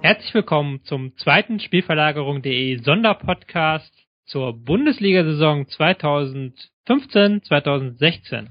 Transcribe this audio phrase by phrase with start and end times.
[0.00, 3.92] Herzlich willkommen zum zweiten Spielverlagerung.de Sonderpodcast
[4.24, 8.46] zur Bundesliga-Saison 2015-2016.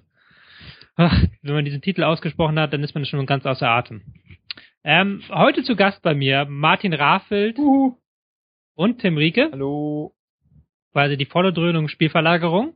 [0.98, 4.04] wenn man diesen Titel ausgesprochen hat, dann ist man schon ganz außer Atem.
[4.84, 7.98] Ähm, heute zu Gast bei mir Martin Rafeld uh.
[8.76, 9.50] und Tim Rieke.
[9.52, 10.14] Hallo.
[10.98, 12.74] Quasi die volle Dröhnung Spielverlagerung.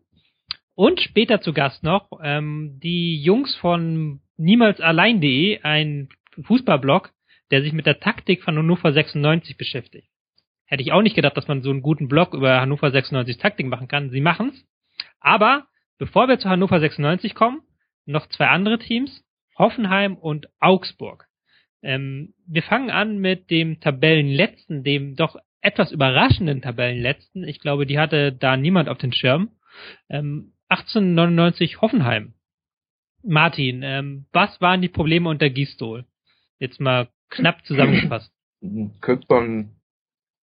[0.75, 6.07] Und später zu Gast noch ähm, die Jungs von niemalsallein.de, ein
[6.43, 7.09] Fußballblog,
[7.49, 10.07] der sich mit der Taktik von Hannover 96 beschäftigt.
[10.65, 13.65] Hätte ich auch nicht gedacht, dass man so einen guten Blog über Hannover 96 Taktik
[13.65, 14.11] machen kann.
[14.11, 14.67] Sie machen's.
[15.19, 15.65] Aber
[15.97, 17.61] bevor wir zu Hannover 96 kommen,
[18.05, 19.25] noch zwei andere Teams,
[19.57, 21.25] Hoffenheim und Augsburg.
[21.81, 27.43] Ähm, wir fangen an mit dem Tabellenletzten, dem doch etwas überraschenden Tabellenletzten.
[27.43, 29.51] Ich glaube, die hatte da niemand auf den Schirm.
[30.09, 32.33] Ähm, 1899 Hoffenheim.
[33.23, 36.05] Martin, ähm, was waren die Probleme unter Gistol?
[36.59, 38.31] Jetzt mal knapp zusammengefasst.
[39.01, 39.75] Könnte man,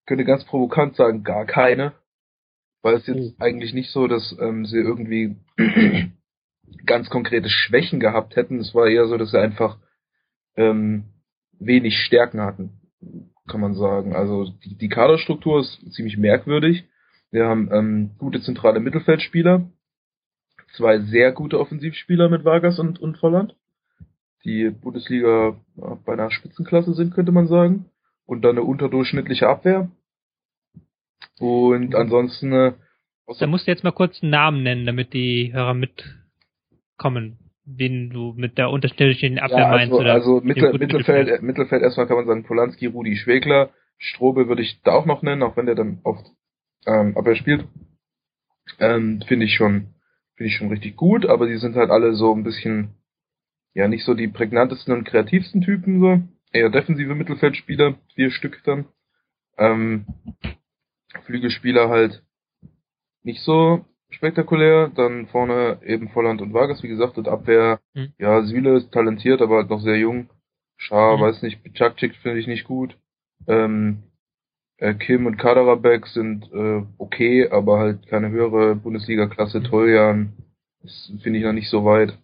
[0.06, 1.92] könnte ganz provokant sagen, gar keine.
[2.82, 3.42] Weil es jetzt oh.
[3.42, 5.36] eigentlich nicht so, dass ähm, sie irgendwie
[6.86, 8.58] ganz konkrete Schwächen gehabt hätten.
[8.58, 9.78] Es war eher so, dass sie einfach
[10.56, 11.04] ähm,
[11.58, 12.80] wenig Stärken hatten,
[13.48, 14.14] kann man sagen.
[14.14, 16.84] Also die, die Kaderstruktur ist ziemlich merkwürdig.
[17.30, 19.68] Wir haben ähm, gute zentrale Mittelfeldspieler,
[20.76, 23.54] zwei sehr gute Offensivspieler mit Vargas und, und Volland
[24.44, 25.56] die Bundesliga
[26.04, 27.86] bei einer Spitzenklasse sind, könnte man sagen.
[28.24, 29.90] Und dann eine unterdurchschnittliche Abwehr.
[31.38, 32.52] Und ansonsten.
[32.52, 32.72] Äh,
[33.38, 37.38] da musst du jetzt mal kurz einen Namen nennen, damit die Hörer mitkommen,
[37.76, 39.92] wen du mit der unterschiedlichen Abwehr ja, also, meinst.
[39.92, 44.80] Oder also Mittel, Mittelfeld, Mittelfeld erstmal kann man sagen Polanski, Rudi Schwegler, Strobe würde ich
[44.82, 46.24] da auch noch nennen, auch wenn der dann oft
[46.86, 47.66] ähm, Abwehr spielt.
[48.78, 49.94] Ähm, finde ich schon,
[50.36, 52.94] finde ich schon richtig gut, aber die sind halt alle so ein bisschen
[53.74, 56.22] ja nicht so die prägnantesten und kreativsten Typen, so.
[56.50, 58.86] Eher defensive Mittelfeldspieler, vier Stück dann.
[59.58, 60.06] Ähm,
[61.26, 62.22] Flügelspieler halt
[63.22, 64.90] nicht so spektakulär.
[64.94, 68.12] Dann vorne eben Volland und Vargas, wie gesagt, und Abwehr, mhm.
[68.18, 70.28] ja, Süle ist talentiert, aber halt noch sehr jung.
[70.76, 71.22] Schar, mhm.
[71.22, 72.96] weiß nicht, Chakchik finde ich nicht gut.
[73.46, 74.02] Ähm,
[74.78, 79.60] äh, Kim und Kaderabek sind äh, okay, aber halt keine höhere Bundesliga-Klasse.
[79.60, 79.64] Mhm.
[79.64, 80.32] Toljan
[81.22, 82.16] finde ich noch nicht so weit.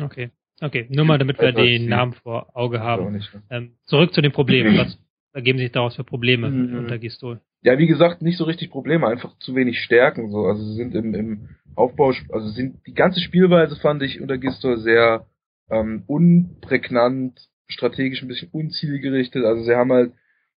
[0.00, 0.30] Okay.
[0.60, 3.20] Okay, nur mal, damit wir den Namen vor Auge haben.
[3.50, 4.78] Ähm, zurück zu den Problemen.
[4.78, 4.98] Was
[5.32, 6.78] ergeben sich daraus für Probleme mhm.
[6.78, 7.40] unter Gistol?
[7.64, 10.30] Ja, wie gesagt, nicht so richtig Probleme, einfach zu wenig Stärken.
[10.30, 14.36] So, also sie sind im, im Aufbau, also sind die ganze Spielweise fand ich unter
[14.36, 15.26] Gistol sehr
[15.70, 19.46] ähm, unprägnant, strategisch ein bisschen unzielgerichtet.
[19.46, 20.12] Also sie haben halt,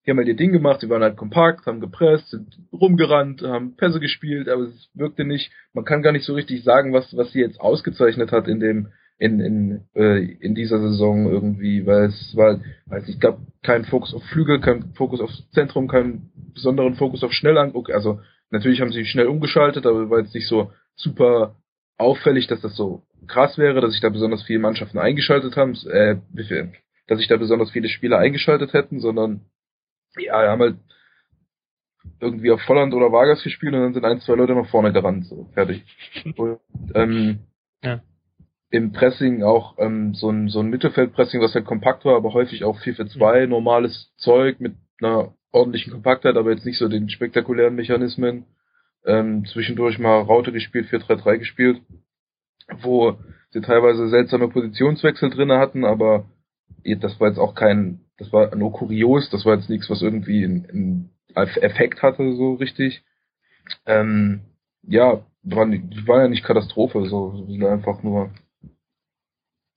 [0.06, 3.78] die haben halt ihr Ding gemacht, sie waren halt kompakt, haben gepresst, sind rumgerannt, haben
[3.78, 7.32] Pässe gespielt, aber es wirkte nicht, man kann gar nicht so richtig sagen, was, was
[7.32, 12.36] sie jetzt ausgezeichnet hat in dem in, in, äh, in dieser Saison irgendwie, weil es
[12.36, 17.24] war, weiß ich gab keinen Fokus auf Flügel, keinen Fokus aufs Zentrum, keinen besonderen Fokus
[17.24, 17.90] auf Schnellanguck.
[17.90, 18.20] Also
[18.52, 21.56] natürlich haben sie schnell umgeschaltet, aber war jetzt nicht so super
[21.98, 26.18] auffällig, dass das so krass wäre, dass sich da besonders viele Mannschaften eingeschaltet haben, äh,
[27.08, 29.42] dass sich da besonders viele Spieler eingeschaltet hätten, sondern
[30.18, 30.78] ja, wir haben halt
[32.22, 35.26] irgendwie auf Volland oder Vargas gespielt und dann sind ein, zwei Leute nach vorne gerannt,
[35.26, 35.84] so fertig.
[36.38, 36.60] Und,
[36.94, 37.40] ähm,
[37.84, 38.02] ja
[38.70, 42.64] im Pressing auch ähm, so ein, so ein Mittelfeldpressing, was halt kompakt war, aber häufig
[42.64, 43.50] auch 4 für 2, mhm.
[43.50, 48.46] normales Zeug mit einer ordentlichen Kompaktheit, aber jetzt nicht so den spektakulären Mechanismen.
[49.06, 51.82] Ähm, zwischendurch mal Raute gespielt, 4-3-3 gespielt,
[52.82, 53.18] wo
[53.52, 56.26] sie teilweise seltsame Positionswechsel drinne hatten, aber
[56.84, 60.44] das war jetzt auch kein, das war nur kurios, das war jetzt nichts, was irgendwie
[60.44, 63.04] einen Effekt hatte, so richtig.
[63.86, 64.42] Ähm,
[64.84, 68.32] ja, die waren ja nicht Katastrophe, so, sind einfach nur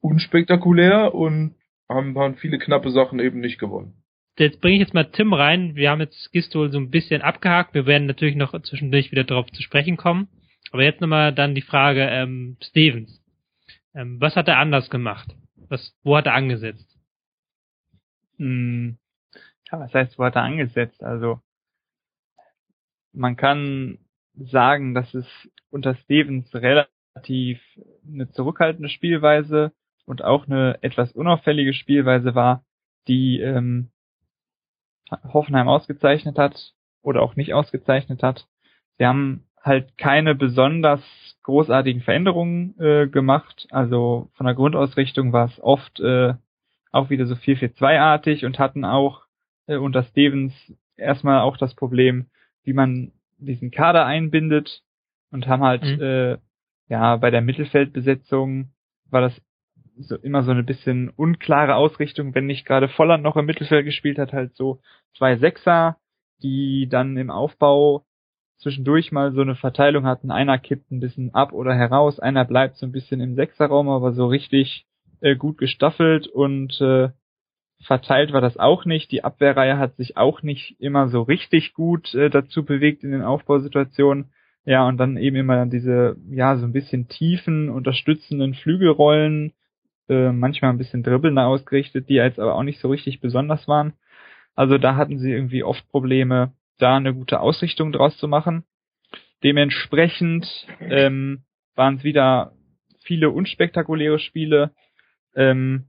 [0.01, 1.55] unspektakulär und
[1.89, 4.03] haben, haben viele knappe Sachen eben nicht gewonnen.
[4.39, 5.75] Jetzt bringe ich jetzt mal Tim rein.
[5.75, 7.75] Wir haben jetzt Gistol so ein bisschen abgehakt.
[7.75, 10.29] Wir werden natürlich noch zwischendurch wieder darauf zu sprechen kommen.
[10.73, 13.23] Aber jetzt nochmal dann die Frage, ähm, Stevens.
[13.95, 15.35] Ähm, was hat er anders gemacht?
[15.69, 16.97] Was, wo hat er angesetzt?
[18.39, 18.97] Hm,
[19.71, 21.03] ja, was heißt, wo hat er angesetzt?
[21.03, 21.41] Also,
[23.13, 23.99] man kann
[24.37, 25.27] sagen, dass es
[25.71, 27.61] unter Stevens relativ
[28.07, 29.73] eine zurückhaltende Spielweise
[30.11, 32.65] und auch eine etwas unauffällige Spielweise war,
[33.07, 33.91] die ähm,
[35.33, 38.49] Hoffenheim ausgezeichnet hat oder auch nicht ausgezeichnet hat.
[38.99, 41.01] Sie haben halt keine besonders
[41.45, 43.69] großartigen Veränderungen äh, gemacht.
[43.71, 46.35] Also von der Grundausrichtung war es oft äh,
[46.91, 49.23] auch wieder so 4-4-2-artig und hatten auch
[49.69, 50.53] äh, unter Stevens
[50.97, 52.27] erstmal auch das Problem,
[52.65, 54.83] wie man diesen Kader einbindet.
[55.31, 56.03] und haben halt mhm.
[56.03, 56.39] äh,
[56.89, 58.73] ja bei der Mittelfeldbesetzung
[59.09, 59.41] war das
[59.99, 64.19] so immer so eine bisschen unklare Ausrichtung, wenn nicht gerade Volland noch im Mittelfeld gespielt
[64.19, 64.81] hat, halt so
[65.17, 65.97] zwei Sechser,
[66.43, 68.05] die dann im Aufbau
[68.59, 70.31] zwischendurch mal so eine Verteilung hatten.
[70.31, 74.13] Einer kippt ein bisschen ab oder heraus, einer bleibt so ein bisschen im Sechserraum, aber
[74.13, 74.87] so richtig
[75.21, 77.11] äh, gut gestaffelt und äh,
[77.83, 79.11] verteilt war das auch nicht.
[79.11, 83.23] Die Abwehrreihe hat sich auch nicht immer so richtig gut äh, dazu bewegt in den
[83.23, 84.33] Aufbausituationen.
[84.67, 89.55] Ja, und dann eben immer diese, ja, so ein bisschen tiefen, unterstützenden Flügelrollen,
[90.11, 93.95] äh, manchmal ein bisschen dribbelnder ausgerichtet, die jetzt aber auch nicht so richtig besonders waren.
[94.55, 98.65] Also da hatten sie irgendwie oft Probleme, da eine gute Ausrichtung draus zu machen.
[99.45, 101.45] Dementsprechend ähm,
[101.77, 102.53] waren es wieder
[103.03, 104.73] viele unspektakuläre Spiele,
[105.35, 105.87] ähm,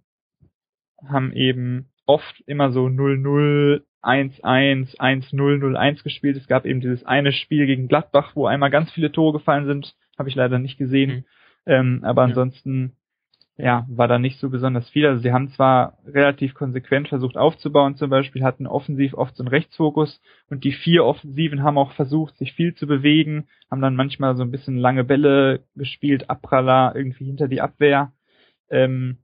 [1.06, 6.38] haben eben oft immer so 0-0, 1-1, 1-0, 0-1 gespielt.
[6.38, 9.96] Es gab eben dieses eine Spiel gegen Gladbach, wo einmal ganz viele Tore gefallen sind,
[10.18, 11.10] habe ich leider nicht gesehen.
[11.10, 11.26] Mhm.
[11.66, 12.28] Ähm, aber ja.
[12.30, 12.96] ansonsten
[13.62, 15.06] ja, war da nicht so besonders viel.
[15.06, 19.50] Also sie haben zwar relativ konsequent versucht aufzubauen, zum Beispiel hatten offensiv oft so einen
[19.50, 20.20] Rechtsfokus
[20.50, 24.42] und die vier Offensiven haben auch versucht, sich viel zu bewegen, haben dann manchmal so
[24.42, 28.14] ein bisschen lange Bälle gespielt, Abpraller irgendwie hinter die Abwehr.
[28.72, 29.20] Ähm,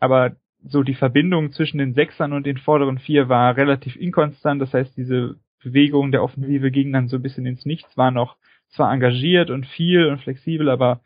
[0.00, 4.62] aber so die Verbindung zwischen den Sechsern und den vorderen vier war relativ inkonstant.
[4.62, 8.36] Das heißt, diese Bewegung der Offensive ging dann so ein bisschen ins Nichts, war noch
[8.70, 11.02] zwar engagiert und viel und flexibel, aber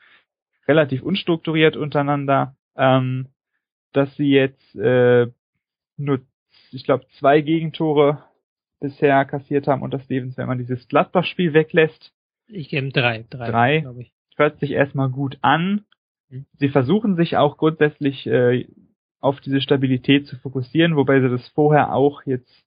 [0.69, 3.29] relativ unstrukturiert untereinander ähm,
[3.93, 5.27] dass sie jetzt äh,
[5.97, 6.21] nur,
[6.73, 8.23] ich glaube, zwei Gegentore
[8.81, 12.13] bisher kassiert haben und das Stevens, wenn man dieses Gladbach-Spiel weglässt.
[12.49, 14.13] Ich gebe drei, drei, drei glaube ich.
[14.37, 15.85] Hört sich erstmal gut an.
[16.29, 16.47] Mhm.
[16.59, 18.67] Sie versuchen sich auch grundsätzlich äh,
[19.21, 22.67] auf diese Stabilität zu fokussieren, wobei sie das vorher auch jetzt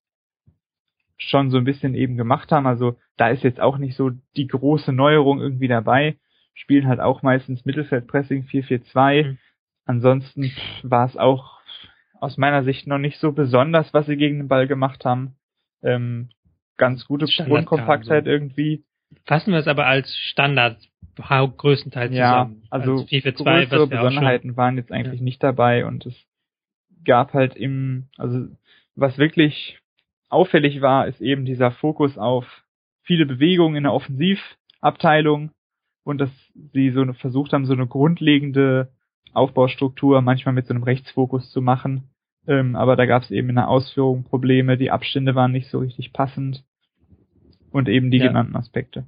[1.17, 2.65] schon so ein bisschen eben gemacht haben.
[2.65, 6.17] Also da ist jetzt auch nicht so die große Neuerung irgendwie dabei.
[6.53, 9.23] Spielen halt auch meistens Mittelfeldpressing 4-4-2.
[9.23, 9.37] Mhm.
[9.85, 10.51] Ansonsten
[10.83, 11.59] war es auch
[12.19, 15.35] aus meiner Sicht noch nicht so besonders, was sie gegen den Ball gemacht haben.
[15.81, 16.29] Ähm,
[16.77, 18.29] ganz gute Grundkompaktheit so.
[18.29, 18.83] irgendwie.
[19.25, 20.77] Fassen wir es aber als Standard
[21.15, 22.63] größtenteils ja, zusammen.
[22.69, 25.25] Also, also 4 2, größere Besonderheiten waren jetzt eigentlich ja.
[25.25, 26.15] nicht dabei und es
[27.05, 28.47] gab halt im, also
[28.95, 29.79] was wirklich
[30.29, 32.45] auffällig war, ist eben dieser Fokus auf
[33.03, 35.51] viele Bewegungen in der Offensivabteilung
[36.03, 36.29] und dass
[36.73, 38.91] sie so eine, versucht haben, so eine grundlegende
[39.33, 42.09] Aufbaustruktur manchmal mit so einem Rechtsfokus zu machen.
[42.47, 45.79] Ähm, aber da gab es eben in der Ausführung Probleme, die Abstände waren nicht so
[45.79, 46.63] richtig passend
[47.71, 48.27] und eben die ja.
[48.27, 49.05] genannten Aspekte.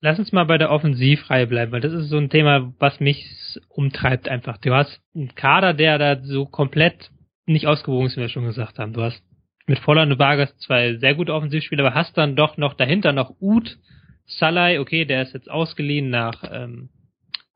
[0.00, 3.26] Lass uns mal bei der Offensivreihe bleiben, weil das ist so ein Thema, was mich
[3.68, 4.58] umtreibt einfach.
[4.58, 7.10] Du hast einen Kader, der da so komplett
[7.46, 8.92] nicht ausgewogen ist, wie wir schon gesagt haben.
[8.92, 9.22] Du hast
[9.66, 13.34] mit Volland und Vargas zwei sehr gute Offensivspieler, aber hast dann doch noch dahinter noch
[13.40, 13.78] Uth,
[14.26, 16.90] Salai, okay, der ist jetzt ausgeliehen nach ähm,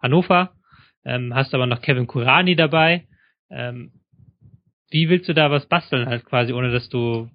[0.01, 0.53] Hannover
[1.05, 3.07] ähm, hast aber noch Kevin Kurani dabei.
[3.51, 3.93] Ähm,
[4.91, 7.31] wie willst du da was basteln halt quasi, ohne dass du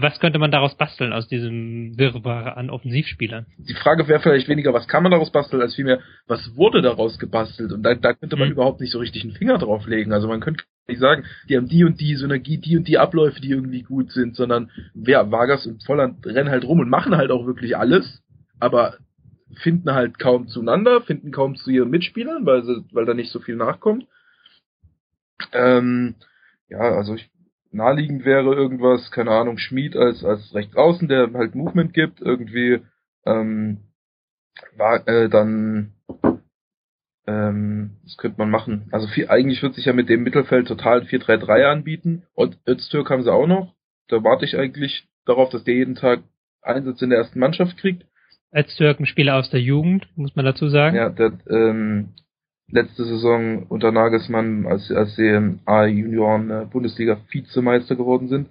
[0.00, 3.46] was könnte man daraus basteln aus diesem Wirrwarr an Offensivspielern?
[3.58, 7.18] Die Frage wäre vielleicht weniger, was kann man daraus basteln, als vielmehr, was wurde daraus
[7.18, 7.72] gebastelt?
[7.72, 8.52] Und da, da könnte man mhm.
[8.52, 10.12] überhaupt nicht so richtig einen Finger drauf legen.
[10.12, 13.40] Also man könnte nicht sagen, die haben die und die Synergie, die und die Abläufe,
[13.40, 17.32] die irgendwie gut sind, sondern wer Vargas und Volland rennen halt rum und machen halt
[17.32, 18.22] auch wirklich alles,
[18.60, 18.98] aber
[19.56, 23.40] finden halt kaum zueinander, finden kaum zu ihren Mitspielern, weil sie, weil da nicht so
[23.40, 24.06] viel nachkommt.
[25.52, 26.14] Ähm,
[26.68, 27.30] ja, also ich,
[27.70, 32.80] naheliegend wäre irgendwas, keine Ahnung, Schmied als als rechts außen, der halt Movement gibt, irgendwie
[33.26, 33.78] ähm,
[34.76, 35.94] war äh, dann
[37.26, 38.88] ähm, das könnte man machen.
[38.90, 42.24] Also viel, eigentlich wird sich ja mit dem Mittelfeld total 4-3-3 anbieten.
[42.34, 43.74] Und Öztürk haben sie auch noch.
[44.08, 46.20] Da warte ich eigentlich darauf, dass der jeden Tag
[46.62, 48.04] Einsatz in der ersten Mannschaft kriegt.
[48.54, 50.96] Öztürk ein Spieler aus der Jugend, muss man dazu sagen.
[50.96, 52.08] Ja, der ähm,
[52.68, 58.48] letzte Saison unter Nagelsmann, als, als sie im A-Junioren äh, Bundesliga Vizemeister geworden sind,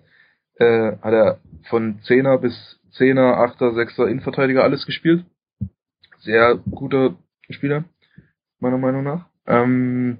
[0.56, 1.40] äh, hat er
[1.70, 5.26] von Zehner bis Zehner, Achter, Sechser Innenverteidiger alles gespielt.
[6.20, 7.16] Sehr guter
[7.50, 7.86] Spieler,
[8.60, 9.28] meiner Meinung nach.
[9.48, 10.20] Ähm,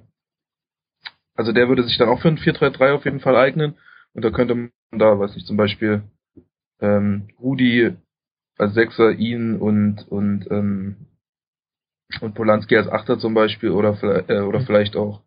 [1.34, 3.74] also der würde sich dann auch für ein 4-3-3 auf jeden Fall eignen.
[4.14, 6.02] Und da könnte man da, weiß ich, zum Beispiel
[6.80, 7.96] ähm, Rudi
[8.58, 11.06] als Sechser ihn und und ähm,
[12.20, 14.66] und Polanski als Achter zum Beispiel oder äh, oder mhm.
[14.66, 15.22] vielleicht auch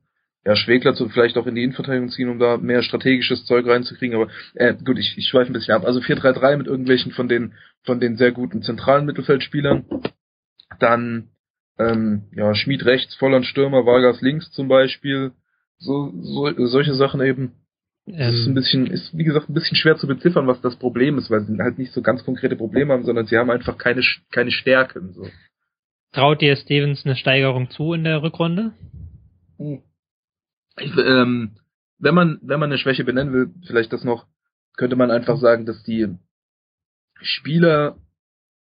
[0.45, 4.15] ja Schwegler zu, vielleicht auch in die Innenverteidigung ziehen, um da mehr strategisches Zeug reinzukriegen.
[4.15, 5.85] Aber äh, gut, ich, ich schweife ein bisschen ab.
[5.85, 7.53] Also 4-3-3 mit irgendwelchen von den
[7.83, 9.85] von den sehr guten zentralen Mittelfeldspielern.
[10.79, 11.29] Dann
[11.79, 15.31] ähm, ja Schmied rechts, Volland Stürmer, Vargas links zum Beispiel.
[15.77, 17.53] So, so solche Sachen eben.
[18.07, 21.17] Das ist ein bisschen, ist wie gesagt ein bisschen schwer zu beziffern, was das Problem
[21.17, 24.03] ist, weil sie halt nicht so ganz konkrete Probleme haben, sondern sie haben einfach keine
[24.31, 25.13] keine Stärken.
[25.13, 25.27] So.
[26.11, 28.73] Traut dir Stevens eine Steigerung zu in der Rückrunde?
[30.77, 31.57] Ich, ähm,
[31.97, 34.27] wenn man wenn man eine Schwäche benennen will, vielleicht das noch,
[34.77, 36.07] könnte man einfach sagen, dass die
[37.21, 37.97] Spieler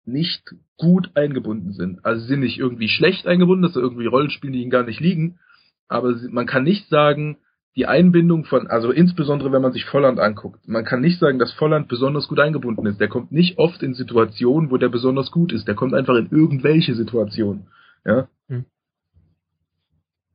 [0.06, 2.02] nicht gut eingebunden sind.
[2.04, 4.84] Also sie sind nicht irgendwie schlecht eingebunden, dass sie irgendwie Rollen spielen, die ihnen gar
[4.84, 5.38] nicht liegen.
[5.86, 7.38] Aber sie, man kann nicht sagen,
[7.76, 11.52] die Einbindung von, also insbesondere wenn man sich Volland anguckt, man kann nicht sagen, dass
[11.54, 13.00] Volland besonders gut eingebunden ist.
[13.00, 15.66] Der kommt nicht oft in Situationen, wo der besonders gut ist.
[15.66, 17.66] Der kommt einfach in irgendwelche Situationen.
[18.04, 18.28] Ja.
[18.48, 18.64] Hm.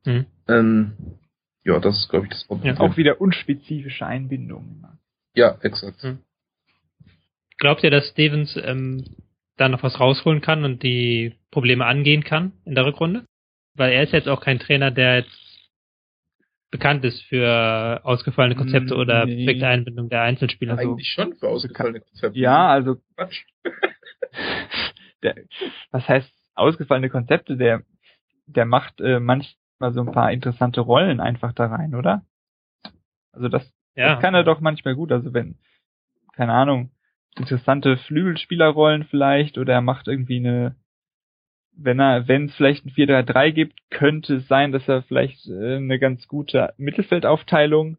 [0.04, 0.26] Hm.
[0.48, 0.92] Ähm,
[1.64, 2.74] ja, das ist, glaube ich, das Problem.
[2.74, 4.86] Ja, auch wieder unspezifische Einbindungen.
[5.34, 6.02] Ja, exakt.
[6.02, 6.18] Hm.
[7.58, 9.04] Glaubt ihr, dass Stevens ähm,
[9.56, 13.24] da noch was rausholen kann und die Probleme angehen kann in der Rückrunde?
[13.74, 15.39] Weil er ist jetzt auch kein Trainer, der jetzt
[16.70, 19.44] bekannt ist für ausgefallene Konzepte mm, oder nee.
[19.44, 20.78] perfekte Einbindung der Einzelspieler.
[20.78, 21.22] Eigentlich so.
[21.22, 22.38] schon für ausgefallene Konzepte.
[22.38, 23.44] Ja, also Quatsch.
[25.22, 25.34] der,
[25.90, 27.56] was heißt ausgefallene Konzepte?
[27.56, 27.82] Der,
[28.46, 32.24] der macht äh, manchmal so ein paar interessante Rollen einfach da rein, oder?
[33.32, 34.14] Also das, ja.
[34.14, 35.12] das kann er doch manchmal gut.
[35.12, 35.58] Also wenn,
[36.34, 36.90] keine Ahnung,
[37.36, 40.76] interessante Flügelspielerrollen vielleicht oder er macht irgendwie eine
[41.82, 45.76] wenn er, wenn es vielleicht ein 4-3-3 gibt, könnte es sein, dass er vielleicht äh,
[45.76, 47.96] eine ganz gute Mittelfeldaufteilung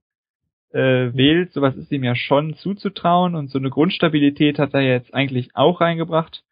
[0.74, 1.18] äh, mhm.
[1.18, 1.54] wählt.
[1.54, 5.82] Sowas ist ihm ja schon zuzutrauen und so eine Grundstabilität hat er jetzt eigentlich auch
[5.82, 6.44] reingebracht.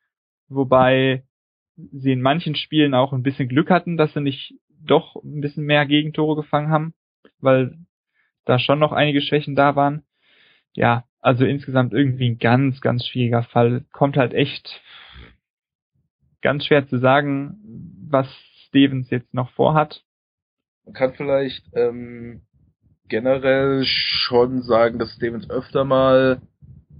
[0.47, 1.23] Wobei
[1.75, 5.65] sie in manchen Spielen auch ein bisschen Glück hatten, dass sie nicht doch ein bisschen
[5.65, 6.93] mehr Gegentore gefangen haben,
[7.39, 7.77] weil
[8.45, 10.03] da schon noch einige Schwächen da waren.
[10.73, 13.85] Ja, also insgesamt irgendwie ein ganz, ganz schwieriger Fall.
[13.91, 14.81] Kommt halt echt
[16.41, 17.57] ganz schwer zu sagen,
[18.09, 18.27] was
[18.67, 20.03] Stevens jetzt noch vorhat.
[20.85, 22.41] Man kann vielleicht ähm,
[23.07, 26.41] generell schon sagen, dass Stevens öfter mal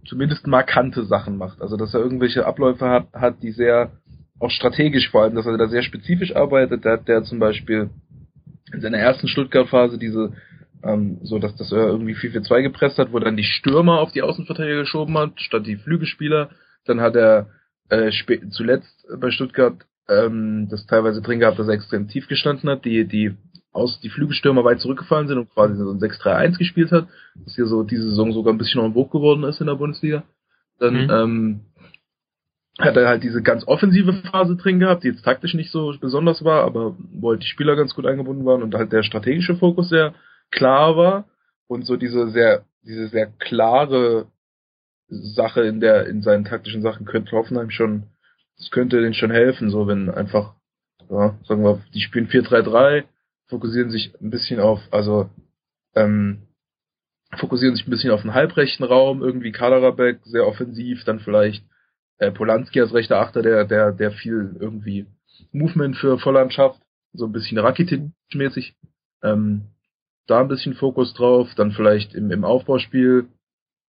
[0.06, 1.62] zumindest markante Sachen macht.
[1.62, 3.92] Also dass er irgendwelche Abläufe hat, hat die sehr
[4.40, 6.86] auch strategisch vor allem, dass er da sehr spezifisch arbeitet.
[6.86, 7.90] Der hat der zum Beispiel
[8.74, 10.34] in seiner ersten Stuttgart-Phase diese
[10.84, 14.22] ähm, so dass, dass er irgendwie 4-4-2 gepresst hat, wo dann die Stürmer auf die
[14.22, 16.50] Außenverteidiger geschoben hat, statt die Flügelspieler.
[16.86, 17.50] Dann hat er
[17.90, 18.12] äh,
[18.52, 23.06] zuletzt bei Stuttgart ähm, das teilweise drin gehabt, dass er extrem tief gestanden hat, die,
[23.06, 23.36] die
[23.72, 27.68] aus die Flügelstürmer weit zurückgefallen sind und quasi so ein 6-3-1 gespielt hat, was hier
[27.68, 30.24] so diese Saison sogar ein bisschen noch im Buch geworden ist in der Bundesliga.
[30.80, 31.10] Dann mhm.
[31.12, 31.60] ähm,
[32.80, 36.44] hat er halt diese ganz offensive Phase drin gehabt, die jetzt taktisch nicht so besonders
[36.44, 39.90] war, aber wo halt die Spieler ganz gut eingebunden waren und halt der strategische Fokus
[39.90, 40.14] sehr
[40.50, 41.26] klar war
[41.68, 44.28] und so diese sehr, diese sehr klare
[45.10, 48.04] Sache in der, in seinen taktischen Sachen könnte Hoffenheim schon,
[48.58, 50.56] das könnte denen schon helfen, so wenn einfach,
[51.10, 53.06] ja, sagen wir, die spielen 4-3-3,
[53.48, 55.30] fokussieren sich ein bisschen auf, also,
[55.96, 56.44] ähm,
[57.38, 61.64] fokussieren sich ein bisschen auf den halbrechten Raum, irgendwie Kaderabek sehr offensiv, dann vielleicht
[62.18, 65.08] äh, Polanski als rechter Achter, der, der, der viel irgendwie
[65.52, 66.82] Movement für Volland schafft,
[67.14, 68.76] so ein bisschen Rakitic-mäßig.
[69.24, 69.64] Ähm,
[70.28, 73.28] da ein bisschen Fokus drauf, dann vielleicht im, im Aufbauspiel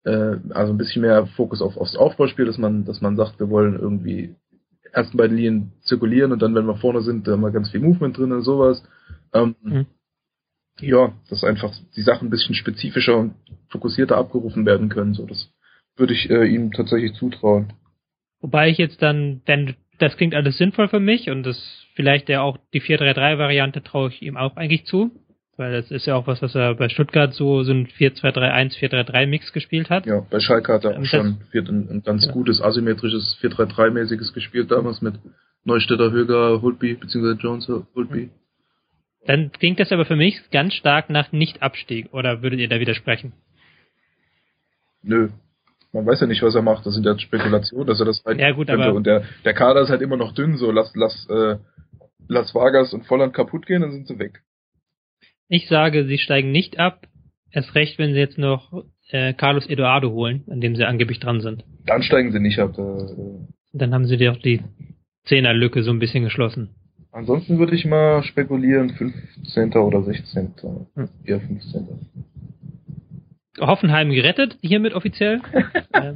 [0.04, 3.50] äh, also ein bisschen mehr Fokus auf, aufs Aufbauspiel, dass man, dass man sagt, wir
[3.50, 4.35] wollen irgendwie
[4.92, 8.16] ersten beiden Linien zirkulieren und dann, wenn wir vorne sind, da mal ganz viel Movement
[8.16, 8.83] drin und sowas.
[9.33, 9.87] Ähm, mhm.
[10.80, 13.35] Ja, dass einfach die Sachen ein bisschen spezifischer und
[13.69, 15.14] fokussierter abgerufen werden können.
[15.14, 15.52] So, das
[15.97, 17.73] würde ich äh, ihm tatsächlich zutrauen.
[18.40, 22.40] Wobei ich jetzt dann, denn das klingt alles sinnvoll für mich und das vielleicht ja
[22.40, 25.11] auch die 4-3-3-Variante traue ich ihm auch eigentlich zu.
[25.61, 29.52] Weil das ist ja auch was, was er bei Stuttgart so, so ein 4-2-3-1, 4-3-3-Mix
[29.52, 30.07] gespielt hat.
[30.07, 32.33] Ja, bei Schalke hat er auch schon ein, ein, ganz ja.
[32.33, 35.17] gutes asymmetrisches 4-3-3-mäßiges gespielt damals mit
[35.64, 38.31] Neustädter, Höger, Hultby, beziehungsweise Jones, Hultby.
[39.26, 43.35] Dann klingt das aber für mich ganz stark nach Nicht-Abstieg, oder würdet ihr da widersprechen?
[45.02, 45.29] Nö.
[45.93, 46.87] Man weiß ja nicht, was er macht.
[46.87, 48.83] Das sind ja Spekulationen, dass er das halt ja, gut, könnte.
[48.83, 51.59] Aber und der, der Kader ist halt immer noch dünn, so lass, lass, äh,
[52.29, 54.40] lass Vargas und Volland kaputt gehen, dann sind sie weg.
[55.52, 57.09] Ich sage, sie steigen nicht ab.
[57.50, 61.40] Erst recht, wenn sie jetzt noch äh, Carlos Eduardo holen, an dem sie angeblich dran
[61.40, 61.64] sind.
[61.87, 62.78] Dann steigen sie nicht ab.
[62.78, 64.62] Äh, Dann haben sie doch die
[65.25, 66.71] Zehnerlücke so ein bisschen geschlossen.
[67.11, 69.73] Ansonsten würde ich mal spekulieren, 15.
[69.73, 70.54] oder 16.
[70.95, 71.09] Hm.
[71.25, 71.88] Eher 15.
[73.59, 75.40] Hoffenheim gerettet, hiermit offiziell.
[75.95, 76.14] ähm,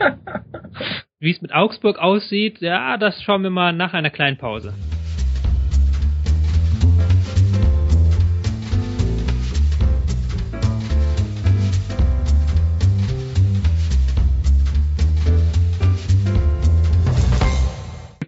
[1.19, 4.75] Wie es mit Augsburg aussieht, ja, das schauen wir mal nach einer kleinen Pause.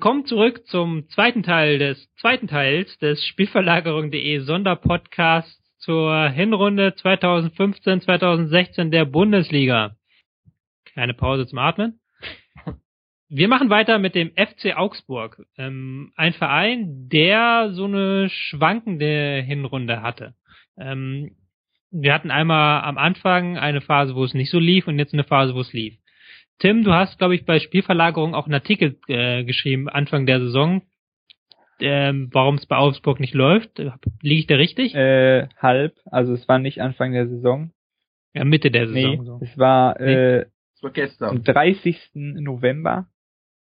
[0.06, 9.04] Willkommen zurück zum zweiten Teil des zweiten Teils des Spielverlagerung.de Sonderpodcasts zur Hinrunde 2015-2016 der
[9.04, 9.96] Bundesliga.
[10.84, 11.98] Kleine Pause zum Atmen.
[13.28, 15.44] Wir machen weiter mit dem FC Augsburg.
[15.58, 20.34] Ähm, ein Verein, der so eine schwankende Hinrunde hatte.
[20.78, 21.34] Ähm,
[21.90, 25.24] wir hatten einmal am Anfang eine Phase, wo es nicht so lief und jetzt eine
[25.24, 25.96] Phase, wo es lief.
[26.58, 30.82] Tim, du hast, glaube ich, bei Spielverlagerung auch einen Artikel äh, geschrieben, Anfang der Saison,
[31.80, 33.78] ähm, warum es bei Augsburg nicht läuft.
[34.22, 34.94] Liege ich da richtig?
[34.94, 37.72] Äh, halb, also es war nicht Anfang der Saison.
[38.32, 39.18] Ja, Mitte der Saison.
[39.18, 39.38] Nee, so.
[39.42, 41.28] es war äh, Das war gestern.
[41.36, 42.10] am 30.
[42.14, 43.06] November.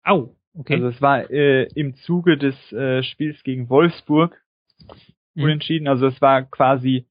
[0.02, 0.74] Au, okay.
[0.74, 4.36] Also es war äh, im Zuge des äh, Spiels gegen Wolfsburg
[5.34, 5.44] Mhm.
[5.44, 5.86] unentschieden.
[5.86, 7.06] Also es war quasi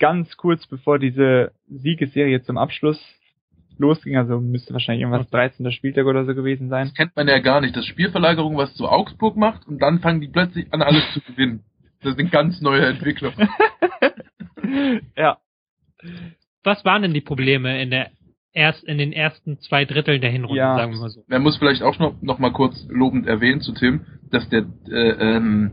[0.00, 2.98] ganz kurz bevor diese Siegesserie zum Abschluss
[3.80, 4.16] losging.
[4.16, 5.70] Also müsste wahrscheinlich irgendwas 13.
[5.72, 6.88] Spieltag oder so gewesen sein.
[6.88, 7.76] Das kennt man ja gar nicht.
[7.76, 11.64] Das Spielverlagerung, was zu Augsburg macht und dann fangen die plötzlich an, alles zu gewinnen.
[12.02, 13.32] Das ist eine ganz neue Entwicklung.
[15.16, 15.38] ja.
[16.62, 18.10] Was waren denn die Probleme in der
[18.52, 20.76] erst in den ersten zwei Dritteln der Hinrunde, Ja.
[20.76, 21.22] sagen wir mal so?
[21.28, 25.36] Man muss vielleicht auch noch, noch mal kurz lobend erwähnen zu Tim, dass der, äh,
[25.36, 25.72] ähm,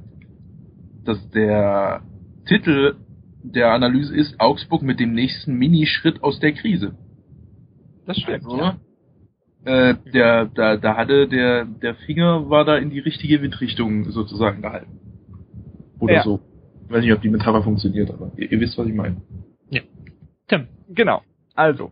[1.04, 2.02] dass der
[2.48, 2.96] Titel
[3.44, 6.96] der Analyse ist Augsburg mit dem nächsten Minischritt aus der Krise.
[8.08, 8.46] Das stimmt.
[8.46, 8.80] Also, ja.
[9.66, 14.62] äh, der, da, da hatte der, der Finger war da in die richtige Windrichtung sozusagen
[14.64, 15.00] gehalten.
[16.00, 16.24] Oder Ja.
[16.24, 16.40] so.
[16.86, 19.18] Ich weiß nicht, ob die Metapher funktioniert, aber ihr, ihr wisst, was ich meine.
[20.48, 20.68] Tim.
[20.90, 21.22] Genau.
[21.56, 21.92] Also,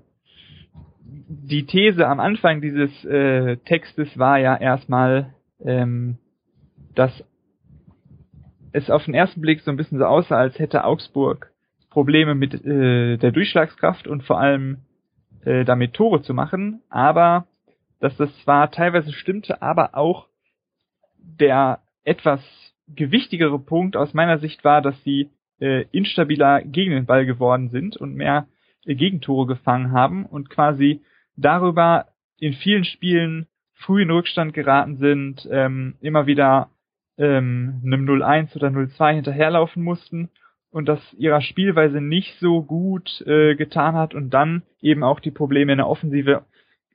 [1.27, 6.17] die These am Anfang dieses äh, Textes war ja erstmal, ähm,
[6.93, 7.11] dass
[8.71, 11.51] es auf den ersten Blick so ein bisschen so aussah, als hätte Augsburg
[11.89, 14.79] Probleme mit äh, der Durchschlagskraft und vor allem
[15.45, 17.47] äh, damit Tore zu machen, aber
[17.99, 20.27] dass das zwar teilweise stimmte, aber auch
[21.17, 22.41] der etwas
[22.87, 27.97] gewichtigere Punkt aus meiner Sicht war, dass sie äh, instabiler gegen den Ball geworden sind
[27.97, 28.47] und mehr
[28.85, 31.01] äh, Gegentore gefangen haben und quasi
[31.35, 36.69] darüber in vielen Spielen früh in Rückstand geraten sind, ähm, immer wieder
[37.17, 40.29] ähm, einem 0-1 oder 0-2 hinterherlaufen mussten
[40.75, 45.31] und das ihrer Spielweise nicht so gut äh, getan hat und dann eben auch die
[45.31, 46.43] Probleme in der Offensive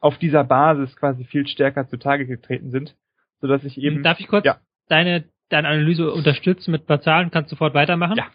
[0.01, 2.95] auf dieser Basis quasi viel stärker zutage getreten sind,
[3.41, 4.59] sodass ich eben Darf ich kurz Ja.
[4.91, 7.31] deine, deine Analyse unterstützen mit ein paar Zahlen?
[7.31, 8.19] Kannst du sofort weitermachen?
[8.19, 8.27] Ja.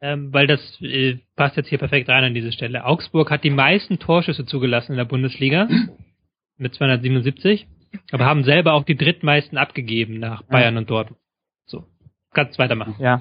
[0.00, 2.84] Ähm, weil das äh, passt jetzt hier perfekt rein an diese Stelle.
[2.84, 5.68] Augsburg hat die meisten Torschüsse zugelassen in der Bundesliga
[6.58, 7.66] mit 277,
[8.12, 11.20] aber haben selber auch die drittmeisten abgegeben nach Bayern und Dortmund.
[11.66, 11.86] So,
[12.32, 12.94] kannst weitermachen.
[13.00, 13.20] Ja.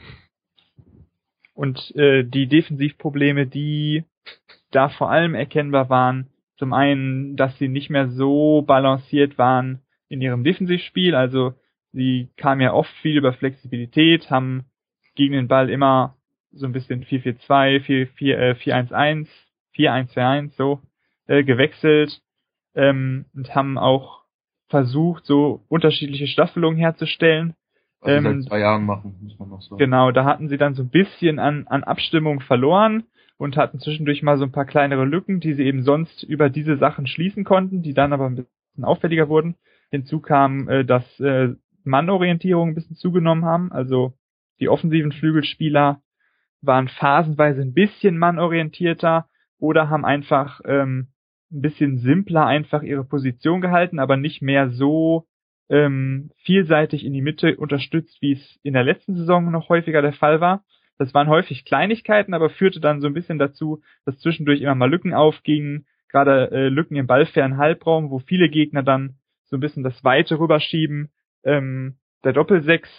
[1.61, 4.03] Und äh, die Defensivprobleme, die
[4.71, 10.21] da vor allem erkennbar waren, zum einen, dass sie nicht mehr so balanciert waren in
[10.21, 11.53] ihrem Defensivspiel, also
[11.91, 14.65] sie kamen ja oft viel über Flexibilität, haben
[15.13, 16.17] gegen den Ball immer
[16.51, 19.27] so ein bisschen 4-4-2, 4-4, äh, 4-1-1,
[19.75, 20.81] 4-1-4-1 so
[21.27, 22.23] äh, gewechselt
[22.73, 24.23] ähm, und haben auch
[24.67, 27.53] versucht, so unterschiedliche Staffelungen herzustellen.
[28.03, 29.77] Sie Ähm, seit zwei Jahren machen, muss man noch sagen.
[29.77, 33.03] Genau, da hatten sie dann so ein bisschen an, an Abstimmung verloren
[33.37, 36.77] und hatten zwischendurch mal so ein paar kleinere Lücken, die sie eben sonst über diese
[36.77, 39.55] Sachen schließen konnten, die dann aber ein bisschen auffälliger wurden.
[39.91, 41.49] Hinzu kam, äh, dass äh,
[41.83, 44.13] Mannorientierung ein bisschen zugenommen haben, also
[44.59, 46.01] die offensiven Flügelspieler
[46.61, 51.07] waren phasenweise ein bisschen mannorientierter oder haben einfach ähm,
[51.51, 55.27] ein bisschen simpler einfach ihre Position gehalten, aber nicht mehr so
[55.71, 60.13] ähm, vielseitig in die Mitte unterstützt, wie es in der letzten Saison noch häufiger der
[60.13, 60.63] Fall war.
[60.97, 64.91] Das waren häufig Kleinigkeiten, aber führte dann so ein bisschen dazu, dass zwischendurch immer mal
[64.91, 69.83] Lücken aufgingen, gerade äh, Lücken im ballfernen Halbraum, wo viele Gegner dann so ein bisschen
[69.83, 71.09] das Weite rüberschieben,
[71.43, 72.89] ähm, der Doppelsechs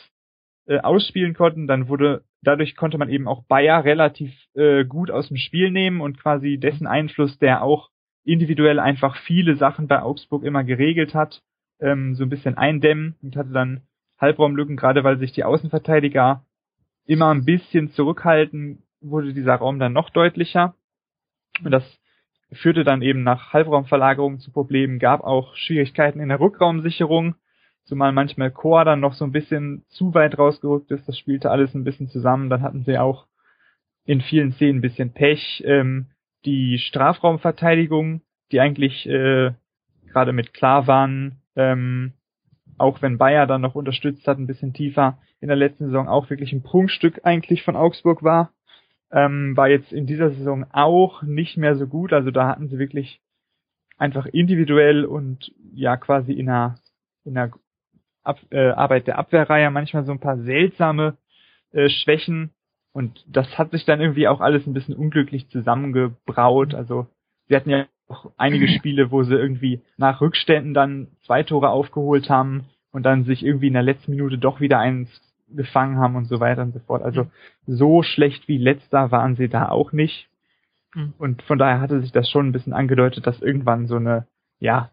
[0.67, 1.67] äh, ausspielen konnten.
[1.67, 6.01] Dann wurde, dadurch konnte man eben auch Bayer relativ äh, gut aus dem Spiel nehmen
[6.01, 7.91] und quasi dessen Einfluss, der auch
[8.25, 11.43] individuell einfach viele Sachen bei Augsburg immer geregelt hat,
[11.83, 13.83] ähm, so ein bisschen eindämmen und hatte dann
[14.19, 16.45] Halbraumlücken, gerade weil sich die Außenverteidiger
[17.05, 20.75] immer ein bisschen zurückhalten, wurde dieser Raum dann noch deutlicher.
[21.65, 21.85] Und das
[22.53, 27.35] führte dann eben nach Halbraumverlagerungen zu Problemen, gab auch Schwierigkeiten in der Rückraumsicherung,
[27.85, 31.75] zumal manchmal Chor dann noch so ein bisschen zu weit rausgerückt ist, das spielte alles
[31.75, 33.27] ein bisschen zusammen, dann hatten sie auch
[34.05, 36.11] in vielen Szenen ein bisschen Pech, ähm,
[36.45, 39.53] die Strafraumverteidigung, die eigentlich äh,
[40.13, 42.13] gerade mit klar waren, ähm,
[42.79, 46.31] auch wenn Bayer dann noch unterstützt hat, ein bisschen tiefer in der letzten Saison auch
[46.31, 48.53] wirklich ein Prunkstück eigentlich von Augsburg war,
[49.11, 52.13] ähm, war jetzt in dieser Saison auch nicht mehr so gut.
[52.13, 53.21] Also da hatten sie wirklich
[53.99, 56.77] einfach individuell und ja quasi in einer,
[57.25, 57.53] in einer
[58.25, 61.17] Ab, äh, Arbeit der Abwehrreihe manchmal so ein paar seltsame
[61.73, 62.51] äh, Schwächen.
[62.93, 66.73] Und das hat sich dann irgendwie auch alles ein bisschen unglücklich zusammengebraut.
[66.73, 67.09] Also
[67.49, 72.29] sie hatten ja auch einige Spiele, wo sie irgendwie nach Rückständen dann zwei Tore aufgeholt
[72.29, 75.09] haben und dann sich irgendwie in der letzten Minute doch wieder eins
[75.55, 77.03] gefangen haben und so weiter und so fort.
[77.03, 77.27] Also
[77.67, 80.29] so schlecht wie letzter waren sie da auch nicht.
[80.95, 81.15] Mhm.
[81.19, 84.27] Und von daher hatte sich das schon ein bisschen angedeutet, dass irgendwann so eine,
[84.61, 84.91] ja,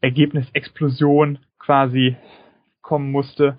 [0.00, 2.16] Ergebnisexplosion quasi
[2.82, 3.56] kommen musste.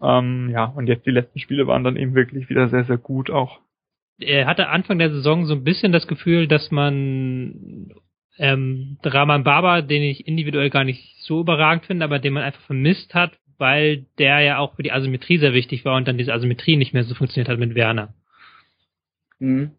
[0.00, 3.30] Ähm, ja, und jetzt die letzten Spiele waren dann eben wirklich wieder sehr, sehr gut
[3.30, 3.60] auch.
[4.18, 7.92] Er hatte Anfang der Saison so ein bisschen das Gefühl, dass man
[8.38, 12.62] ähm, Rahman Baba, den ich individuell gar nicht so überragend finde, aber den man einfach
[12.62, 16.32] vermisst hat, weil der ja auch für die Asymmetrie sehr wichtig war und dann diese
[16.32, 18.14] Asymmetrie nicht mehr so funktioniert hat mit Werner.
[19.38, 19.72] Mhm.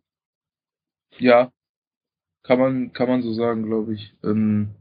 [1.17, 1.51] Ja,
[2.43, 4.13] kann man, kann man so sagen, glaube ich.
[4.23, 4.75] Ähm,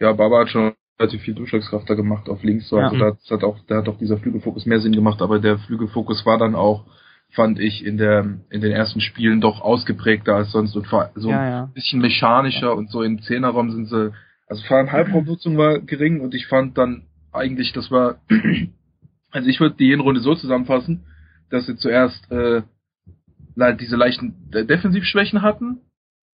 [0.00, 2.78] ja, Baba hat schon relativ viel Durchschlagskraft da gemacht auf links, so.
[2.78, 2.88] Ja.
[2.88, 6.26] Also da hat auch, da hat auch dieser Flügelfokus mehr Sinn gemacht, aber der Flügelfokus
[6.26, 6.86] war dann auch,
[7.30, 11.48] fand ich, in der, in den ersten Spielen doch ausgeprägter als sonst und so ja,
[11.48, 11.62] ja.
[11.64, 14.12] ein bisschen mechanischer und so im Zehnerraum sind sie,
[14.46, 18.20] also vor allem Halbraumnutzung war gering und ich fand dann eigentlich, das war,
[19.30, 21.04] also ich würde die Hinrunde so zusammenfassen,
[21.50, 22.62] dass sie zuerst äh,
[23.78, 25.80] diese leichten Defensivschwächen hatten,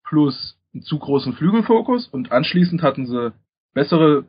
[0.04, 3.34] plus einen zu großen Flügelfokus und anschließend hatten sie
[3.74, 4.26] bessere,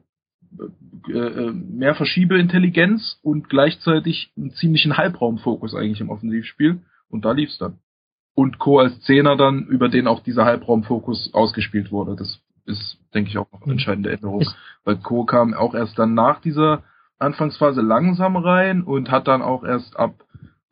[1.08, 7.58] äh, äh, mehr Verschiebeintelligenz und gleichzeitig einen ziemlichen Halbraumfokus eigentlich im Offensivspiel und da lief's
[7.58, 7.78] dann.
[8.34, 8.78] Und Co.
[8.78, 12.16] als Zehner dann, über den auch dieser Halbraumfokus ausgespielt wurde.
[12.16, 14.46] Das ist, denke ich, auch noch eine entscheidende Änderung.
[14.84, 15.24] Weil Co.
[15.24, 16.84] kam auch erst dann nach dieser
[17.18, 20.14] Anfangsphase langsam rein und hat dann auch erst ab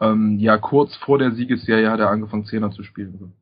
[0.00, 3.34] ähm, ja kurz vor der Siegesserie hat er angefangen Zehner zu spielen.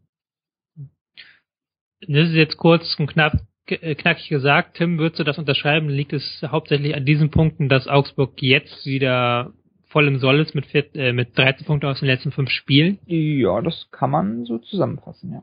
[2.00, 3.34] Das ist jetzt kurz und knapp
[3.66, 4.76] knackig gesagt.
[4.76, 5.88] Tim, würdest du das unterschreiben?
[5.88, 9.52] Liegt es hauptsächlich an diesen Punkten, dass Augsburg jetzt wieder
[9.88, 12.98] voll im Soll ist mit, vier, äh, mit 13 Punkten aus den letzten fünf Spielen?
[13.06, 15.42] Ja, das kann man so zusammenfassen, ja.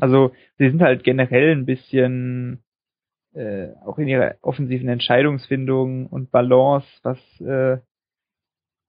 [0.00, 2.62] Also sie sind halt generell ein bisschen
[3.34, 7.78] äh, auch in ihrer offensiven Entscheidungsfindung und Balance, was äh,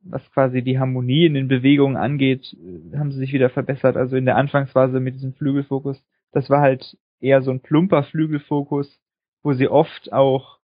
[0.01, 3.97] was quasi die Harmonie in den Bewegungen angeht, äh, haben sie sich wieder verbessert.
[3.97, 8.99] Also in der Anfangsphase mit diesem Flügelfokus, das war halt eher so ein plumper Flügelfokus,
[9.43, 10.59] wo sie oft auch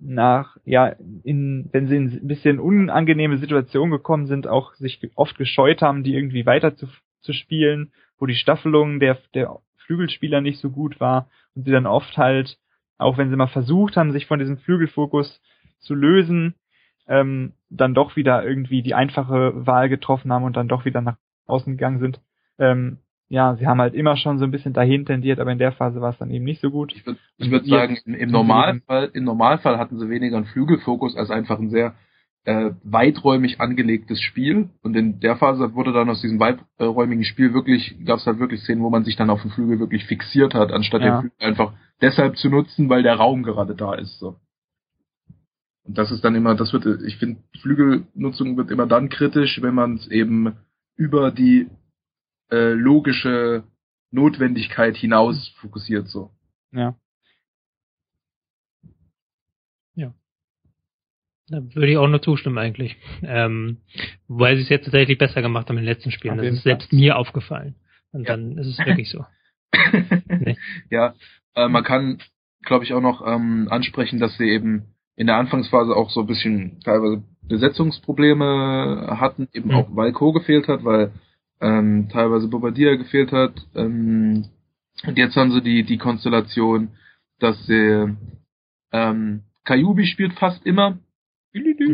[0.00, 5.36] nach, ja, in, wenn sie in ein bisschen unangenehme Situationen gekommen sind, auch sich oft
[5.36, 6.86] gescheut haben, die irgendwie weiter zu,
[7.20, 11.86] zu spielen, wo die Staffelung der, der Flügelspieler nicht so gut war und sie dann
[11.86, 12.58] oft halt,
[12.98, 15.40] auch wenn sie mal versucht haben, sich von diesem Flügelfokus
[15.80, 16.54] zu lösen,
[17.06, 21.16] ähm, dann doch wieder irgendwie die einfache Wahl getroffen haben und dann doch wieder nach
[21.46, 22.20] außen gegangen sind.
[22.58, 25.72] Ähm, ja, sie haben halt immer schon so ein bisschen dahin tendiert, aber in der
[25.72, 26.94] Phase war es dann eben nicht so gut.
[26.94, 31.30] Ich würde würd sagen, im, im Normalfall, im Normalfall hatten sie weniger einen Flügelfokus als
[31.30, 31.94] einfach ein sehr
[32.44, 34.70] äh, weiträumig angelegtes Spiel.
[34.82, 38.62] Und in der Phase wurde dann aus diesem weiträumigen Spiel wirklich, gab es halt wirklich
[38.62, 41.20] Szenen, wo man sich dann auf den Flügel wirklich fixiert hat, anstatt ja.
[41.20, 44.18] den Flügel einfach deshalb zu nutzen, weil der Raum gerade da ist.
[44.18, 44.36] So.
[45.84, 49.74] Und das ist dann immer, das wird, ich finde, Flügelnutzung wird immer dann kritisch, wenn
[49.74, 50.54] man es eben
[50.96, 51.68] über die
[52.50, 53.64] äh, logische
[54.10, 56.30] Notwendigkeit hinaus fokussiert so.
[56.72, 56.94] Ja.
[59.94, 60.14] Ja.
[61.48, 62.96] Da würde ich auch nur zustimmen eigentlich.
[63.22, 63.78] Ähm,
[64.28, 66.38] weil sie es jetzt tatsächlich besser gemacht haben in den letzten Spielen.
[66.38, 67.74] das ist selbst mir aufgefallen.
[68.12, 68.36] Und ja.
[68.36, 69.24] dann ist es wirklich so.
[70.28, 70.56] nee.
[70.90, 71.14] Ja,
[71.54, 72.22] äh, man kann,
[72.62, 76.26] glaube ich, auch noch ähm, ansprechen, dass sie eben in der Anfangsphase auch so ein
[76.26, 79.74] bisschen teilweise Besetzungsprobleme hatten, eben mhm.
[79.74, 81.12] auch weil Co gefehlt hat, weil
[81.60, 83.54] ähm, teilweise Bobadilla gefehlt hat.
[83.74, 84.46] Ähm,
[85.06, 86.90] und jetzt haben sie die, die Konstellation,
[87.38, 88.16] dass sie
[88.92, 90.98] ähm, Kayubi spielt fast immer.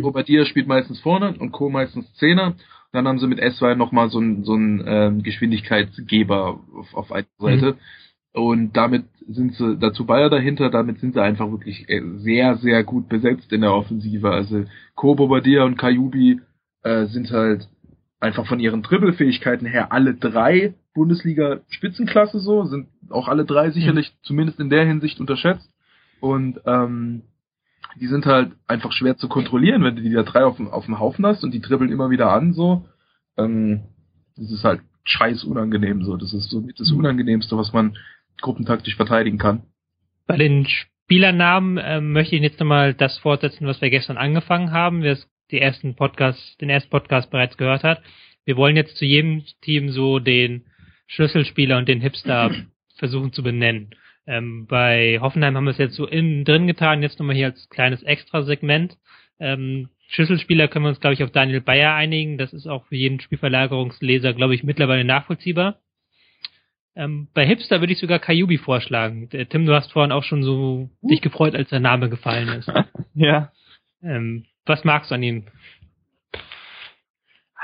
[0.02, 2.54] Bobadilla spielt meistens vorne und Co meistens Zehner.
[2.92, 7.26] Dann haben sie mit S2 nochmal so einen so einen ähm, Geschwindigkeitsgeber auf, auf einer
[7.38, 7.72] Seite.
[7.72, 7.78] Mhm.
[8.34, 12.82] Und damit sind sie, dazu Bayer dahinter, damit sind sie einfach wirklich äh, sehr, sehr
[12.82, 14.28] gut besetzt in der Offensive.
[14.30, 14.64] Also
[14.96, 16.40] Kobo Badia und Kayubi
[16.82, 17.68] äh, sind halt
[18.24, 24.18] einfach von ihren Dribbelfähigkeiten her alle drei Bundesliga-Spitzenklasse so, sind auch alle drei sicherlich mhm.
[24.22, 25.70] zumindest in der Hinsicht unterschätzt.
[26.20, 27.22] Und ähm,
[28.00, 30.86] die sind halt einfach schwer zu kontrollieren, wenn du die da drei auf dem, auf
[30.86, 32.86] dem Haufen hast und die dribbeln immer wieder an so.
[33.36, 33.82] Ähm,
[34.36, 36.16] das ist halt scheiß unangenehm so.
[36.16, 37.96] Das ist so das Unangenehmste, was man
[38.40, 39.64] gruppentaktisch verteidigen kann.
[40.26, 45.02] Bei den Spielernamen äh, möchte ich jetzt nochmal das fortsetzen, was wir gestern angefangen haben,
[45.02, 45.18] wer
[45.50, 48.02] die ersten Podcast, den ersten Podcast bereits gehört hat.
[48.44, 50.66] Wir wollen jetzt zu jedem Team so den
[51.06, 52.50] Schlüsselspieler und den Hipster
[52.96, 53.90] versuchen zu benennen.
[54.26, 57.68] Ähm, bei Hoffenheim haben wir es jetzt so innen drin getan, jetzt nochmal hier als
[57.68, 58.96] kleines Extra-Segment.
[59.38, 62.38] Ähm, Schlüsselspieler können wir uns, glaube ich, auf Daniel Bayer einigen.
[62.38, 65.80] Das ist auch für jeden Spielverlagerungsleser, glaube ich, mittlerweile nachvollziehbar.
[66.96, 69.28] Ähm, bei Hipster würde ich sogar Kayubi vorschlagen.
[69.30, 71.08] Der, Tim, du hast vorhin auch schon so uh.
[71.08, 72.70] dich gefreut, als der Name gefallen ist.
[73.14, 73.50] ja.
[74.02, 75.46] Ähm, was magst du an ihm?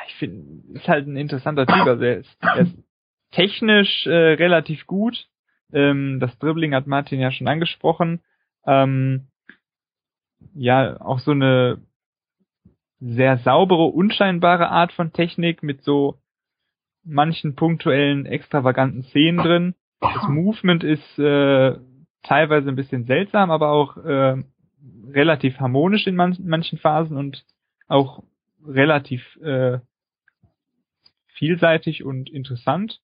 [0.09, 1.87] Ich finde, ist halt ein interessanter Typ.
[1.87, 2.77] Also er ist, er ist
[3.31, 5.29] technisch äh, relativ gut.
[5.73, 8.21] Ähm, das Dribbling hat Martin ja schon angesprochen.
[8.67, 9.29] Ähm,
[10.55, 11.81] ja, auch so eine
[12.99, 16.19] sehr saubere, unscheinbare Art von Technik mit so
[17.03, 19.75] manchen punktuellen, extravaganten Szenen drin.
[20.01, 21.77] Das Movement ist äh,
[22.23, 24.43] teilweise ein bisschen seltsam, aber auch äh,
[25.13, 27.45] relativ harmonisch in man manchen Phasen und
[27.89, 28.23] auch
[28.67, 29.79] relativ äh,
[31.35, 33.01] vielseitig und interessant.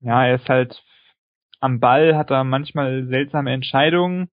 [0.00, 0.82] Ja, er ist halt
[1.60, 4.30] am Ball, hat er manchmal seltsame Entscheidungen,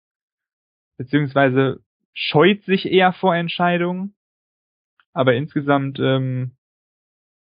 [0.98, 1.82] beziehungsweise
[2.14, 4.16] scheut sich eher vor Entscheidungen.
[5.14, 6.52] Aber insgesamt ähm,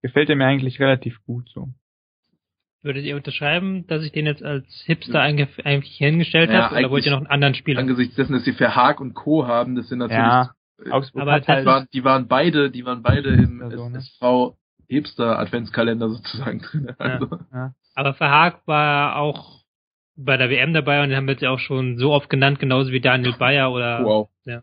[0.00, 1.68] gefällt er mir eigentlich relativ gut so.
[2.84, 7.06] Würdet ihr unterschreiben, dass ich den jetzt als Hipster eigentlich hingestellt ja, habe, oder wollt
[7.06, 7.80] ihr noch einen anderen Spieler?
[7.80, 9.46] Angesichts dessen, dass sie Verhaag und Co.
[9.46, 10.50] haben, das sind natürlich ja,
[10.90, 13.62] Augsburg aber halt die, waren, die waren beide, die waren beide im?
[13.94, 16.92] SV Hipster Adventskalender sozusagen drin.
[16.98, 17.26] Also.
[17.26, 17.74] Ja, ja.
[17.94, 19.64] Aber Verhaag war auch
[20.14, 22.58] bei der WM dabei und den haben wir jetzt ja auch schon so oft genannt,
[22.58, 24.04] genauso wie Daniel Bayer oder.
[24.04, 24.28] Wow.
[24.44, 24.62] Ja.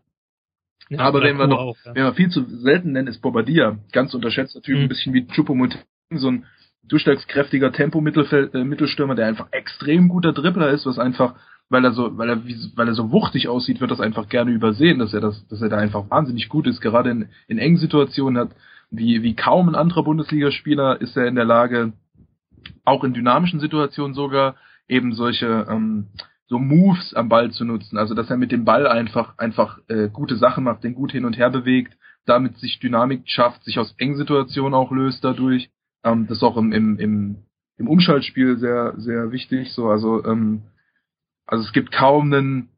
[0.90, 1.94] ja aber wenn wir noch, auch, ja.
[1.96, 3.78] wenn wir viel zu selten nennen, ist Bobadilla.
[3.90, 4.82] Ganz unterschätzter Typ, mhm.
[4.84, 5.80] ein bisschen wie Chupomoting,
[6.12, 6.46] so ein
[6.88, 11.34] durchschlagskräftiger Tempo-Mittelstürmer, äh, der einfach extrem guter Dribbler ist, was einfach,
[11.68, 12.42] weil er so, weil er,
[12.76, 15.68] weil er so wuchtig aussieht, wird das einfach gerne übersehen, dass er das, dass er
[15.68, 16.80] da einfach wahnsinnig gut ist.
[16.80, 18.50] Gerade in, in engen Situationen hat,
[18.90, 21.92] wie, wie kaum ein anderer Bundesligaspieler ist er in der Lage,
[22.84, 24.56] auch in dynamischen Situationen sogar
[24.88, 26.08] eben solche ähm,
[26.46, 27.96] so Moves am Ball zu nutzen.
[27.96, 31.24] Also dass er mit dem Ball einfach einfach äh, gute Sachen macht, den gut hin
[31.24, 35.70] und her bewegt, damit sich Dynamik schafft, sich aus engen Situationen auch löst dadurch.
[36.04, 37.36] Ähm, das ist auch im, im, im,
[37.78, 39.72] im Umschaltspiel sehr sehr wichtig.
[39.72, 40.62] So also ähm,
[41.46, 42.68] also es gibt kaum einen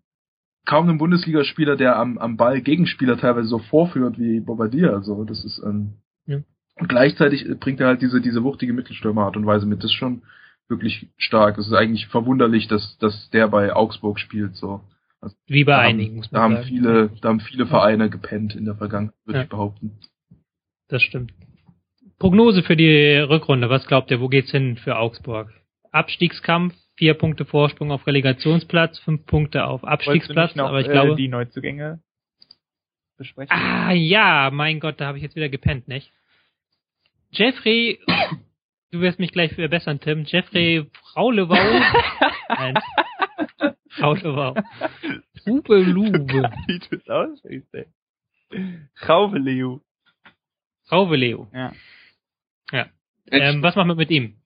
[0.66, 4.94] kaum einen Bundesligaspieler, der am, am Ball Gegenspieler teilweise so vorführt wie Bobadilla.
[4.94, 5.94] Also das ist ähm,
[6.26, 6.38] ja.
[6.76, 9.78] und gleichzeitig bringt er halt diese diese wuchtige Mittelstürmerart und Weise mit.
[9.78, 10.22] Das ist schon
[10.68, 11.58] wirklich stark.
[11.58, 14.56] Es ist eigentlich verwunderlich, dass, dass der bei Augsburg spielt.
[14.56, 14.80] So.
[15.20, 16.56] Also, Wie bei einigen, man da sagen.
[16.56, 19.44] Haben viele, da haben viele Vereine gepennt in der Vergangenheit, würde ja.
[19.44, 19.98] ich behaupten.
[20.88, 21.32] Das stimmt.
[22.24, 23.68] Prognose für die Rückrunde.
[23.68, 25.52] Was glaubt ihr, wo geht's hin für Augsburg?
[25.90, 31.12] Abstiegskampf, vier Punkte Vorsprung auf Relegationsplatz, fünf Punkte auf Abstiegsplatz, noch, aber ich glaube.
[31.12, 32.00] Äh, die Neuzugänge
[33.18, 33.54] besprechen.
[33.54, 36.14] Ah ja, mein Gott, da habe ich jetzt wieder gepennt, nicht?
[37.30, 37.98] Jeffrey
[38.90, 40.24] du wirst mich gleich verbessern, Tim.
[40.24, 41.56] Jeffrey Fraulewau.
[42.48, 42.74] Nein.
[43.90, 44.54] Fraulewau.
[45.46, 46.50] Rube Lube.
[46.68, 47.86] Wie du es aussprichst, ey.
[49.06, 49.80] Rauveleu.
[50.90, 51.44] Rauveleu.
[51.52, 51.74] Ja.
[53.30, 54.36] Ähm, was machen wir mit ihm?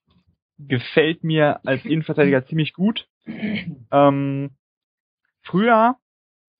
[0.59, 3.09] Gefällt mir als Innenverteidiger ziemlich gut.
[3.27, 4.51] Ähm,
[5.43, 5.97] früher,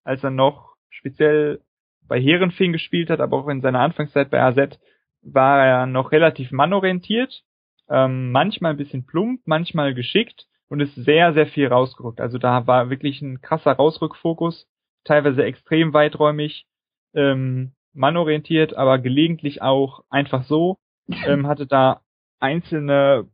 [0.05, 1.61] als er noch speziell
[2.07, 4.79] bei Herenfing gespielt hat, aber auch in seiner Anfangszeit bei AZ,
[5.23, 7.43] war er noch relativ mannorientiert
[7.91, 12.21] ähm, manchmal ein bisschen plump, manchmal geschickt und ist sehr, sehr viel rausgerückt.
[12.21, 14.69] Also da war wirklich ein krasser Rausrückfokus,
[15.05, 16.67] teilweise extrem weiträumig,
[17.15, 20.79] ähm, mannorientiert, aber gelegentlich auch einfach so,
[21.27, 22.03] ähm, hatte da
[22.41, 23.29] einzelne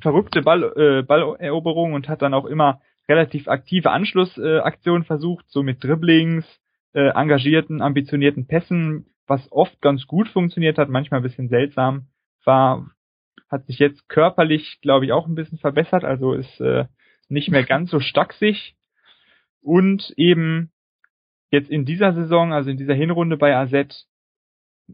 [0.00, 5.62] verrückte Ball, äh, Balleroberungen und hat dann auch immer relativ aktive Anschlussaktionen äh, versucht, so
[5.62, 6.44] mit Dribblings,
[6.92, 12.08] äh, engagierten, ambitionierten Pässen, was oft ganz gut funktioniert hat, manchmal ein bisschen seltsam
[12.44, 12.90] war,
[13.48, 16.86] hat sich jetzt körperlich, glaube ich, auch ein bisschen verbessert, also ist äh,
[17.28, 18.76] nicht mehr ganz so stacksig.
[19.60, 20.70] Und eben
[21.50, 24.06] jetzt in dieser Saison, also in dieser Hinrunde bei AZ,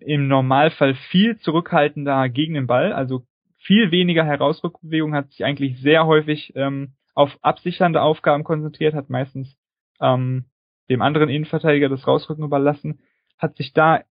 [0.00, 3.26] im Normalfall viel zurückhaltender gegen den Ball, also
[3.62, 9.56] viel weniger Herausrückbewegung, hat sich eigentlich sehr häufig ähm, auf absichernde Aufgaben konzentriert, hat meistens
[10.00, 10.46] ähm,
[10.88, 13.00] dem anderen Innenverteidiger das Rausrücken überlassen,
[13.38, 14.02] hat sich da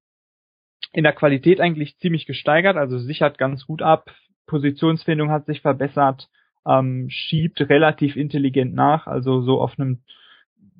[0.94, 4.12] in der Qualität eigentlich ziemlich gesteigert, also sichert ganz gut ab,
[4.46, 6.30] Positionsfindung hat sich verbessert,
[6.66, 10.04] ähm, schiebt relativ intelligent nach, also so auf einem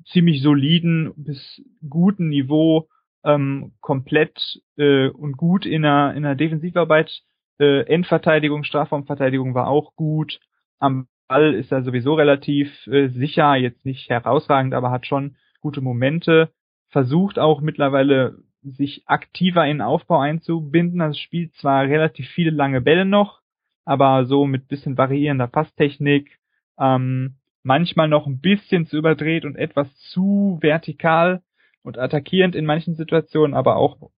[0.06, 2.88] ziemlich soliden bis guten Niveau
[3.24, 7.22] ähm, komplett äh, und gut in der, in der Defensivarbeit.
[7.62, 10.40] Äh, Endverteidigung, Strafraumverteidigung war auch gut.
[10.80, 15.80] Am Ball ist er sowieso relativ äh, sicher, jetzt nicht herausragend, aber hat schon gute
[15.80, 16.50] Momente.
[16.88, 21.00] Versucht auch mittlerweile sich aktiver in den Aufbau einzubinden.
[21.00, 23.42] Also spielt zwar relativ viele lange Bälle noch,
[23.84, 26.40] aber so mit bisschen variierender Passtechnik,
[26.80, 31.42] ähm, manchmal noch ein bisschen zu überdreht und etwas zu vertikal
[31.84, 34.10] und attackierend in manchen Situationen, aber auch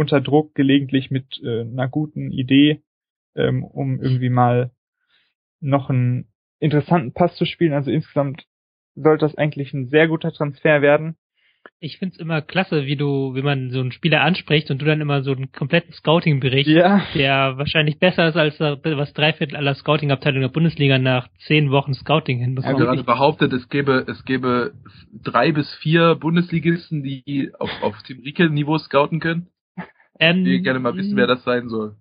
[0.00, 2.82] unter Druck, gelegentlich mit äh, einer guten Idee,
[3.36, 4.70] ähm, um irgendwie mal
[5.60, 7.72] noch einen interessanten Pass zu spielen.
[7.72, 8.44] Also insgesamt
[8.94, 11.16] sollte das eigentlich ein sehr guter Transfer werden
[11.78, 15.00] ich find's immer klasse, wie du, wie man so einen Spieler anspricht und du dann
[15.00, 17.02] immer so einen kompletten Scouting-Bericht, ja.
[17.14, 21.94] der wahrscheinlich besser ist als was drei Viertel aller Scouting-Abteilungen der Bundesliga nach zehn Wochen
[21.94, 22.76] Scouting hinbekommen.
[22.76, 24.72] Ich habe gerade behauptet, es gäbe, es gäbe
[25.12, 29.48] drei bis vier Bundesligisten, die auf, auf Team Rieke-Niveau scouten können.
[30.20, 31.96] Ähm, ich gerne mal wissen, wer das sein soll.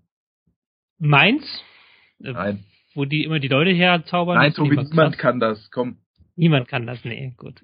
[0.99, 1.43] Mainz?
[2.21, 2.63] Äh, Nein.
[2.93, 4.37] Wo die immer die Leute herzaubern?
[4.37, 5.97] Nein, Tobi, niemand kann das, komm.
[6.35, 7.61] Niemand kann das, nee, gut.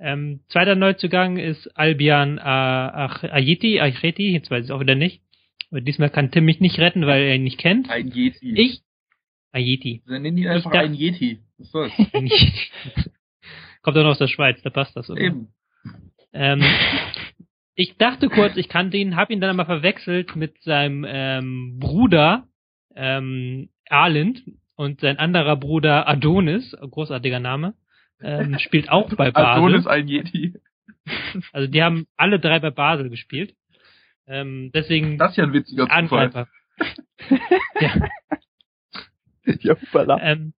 [0.00, 5.22] Ähm, zweiter Neuzugang ist Albian Ayeti, Ayeti, jetzt weiß ich auch wieder nicht.
[5.70, 7.88] Aber diesmal kann Tim mich nicht retten, weil er ihn nicht kennt.
[7.88, 8.52] Ein Yeti.
[8.54, 8.82] Ich?
[9.52, 10.02] Ayeti.
[10.06, 11.38] Dann nennen ihn einfach ein Yeti.
[11.56, 11.92] Was soll's?
[12.12, 12.70] ein Yeti.
[13.80, 15.20] Kommt doch noch aus der Schweiz, da passt das, oder?
[15.20, 15.48] Eben.
[16.32, 16.62] Ähm,
[17.74, 22.46] ich dachte kurz, ich kannte ihn, habe ihn dann aber verwechselt mit seinem ähm, Bruder
[22.94, 24.42] ähm, Arlind
[24.76, 27.74] und sein anderer Bruder Adonis, großartiger Name
[28.22, 29.74] ähm, spielt auch bei Basel.
[29.74, 30.54] Ist ein Yeti.
[31.52, 33.54] Also die haben alle drei bei Basel gespielt.
[34.26, 35.18] Ähm, deswegen.
[35.18, 36.48] Das ist ja ein witziger Angreifer.
[37.80, 38.08] ja.
[39.60, 39.76] ja
[40.20, 40.54] ähm,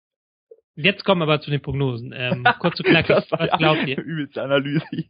[0.76, 2.12] jetzt kommen wir aber zu den Prognosen.
[2.14, 3.98] Ähm, kurz und knackig, was ja glaubt ihr?
[3.98, 4.84] Übelste Analyse.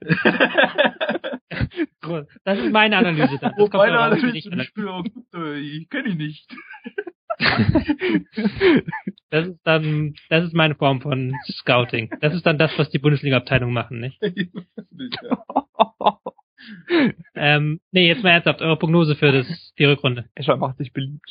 [2.45, 3.55] das ist meine Analyse dann.
[3.57, 6.49] Das meine Analyse, ich, ich kenne ihn nicht.
[9.31, 12.11] das ist dann, das ist meine Form von Scouting.
[12.21, 14.21] Das ist dann das, was die Bundesliga-Abteilung machen, nicht?
[17.35, 20.27] ähm, nee, jetzt mal ernsthaft, eure Prognose für das, die Rückrunde.
[20.35, 21.29] Escher macht sich beliebt.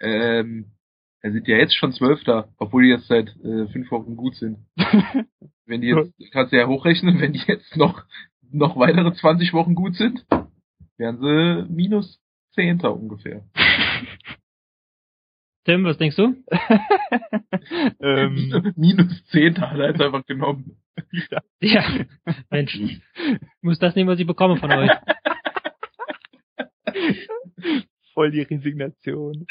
[0.00, 0.72] Ähm,
[1.22, 4.58] er sind ja jetzt schon Zwölfter, obwohl die jetzt seit äh, fünf Wochen gut sind.
[5.66, 8.04] wenn die jetzt, kannst du ja hochrechnen, wenn die jetzt noch,
[8.50, 10.26] noch weitere 20 Wochen gut sind,
[10.98, 12.20] wären sie minus
[12.54, 13.44] Zehnter ungefähr.
[15.64, 16.34] Tim, was denkst du?
[18.00, 20.76] ähm, Minus 10 hat er jetzt einfach genommen.
[21.30, 21.40] Ja.
[21.60, 22.04] ja,
[22.50, 22.74] Mensch.
[22.74, 23.00] Ich
[23.60, 24.90] muss das nehmen, was ich bekomme von euch.
[28.12, 29.46] Voll die Resignation.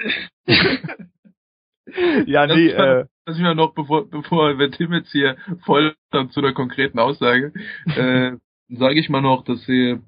[2.25, 3.05] ja, nee, äh.
[3.25, 6.99] Das ist ja noch, bevor, bevor wir Tim jetzt hier voll dann zu einer konkreten
[6.99, 7.53] Aussage,
[7.95, 8.31] äh,
[8.67, 9.99] sage ich mal noch, dass sie,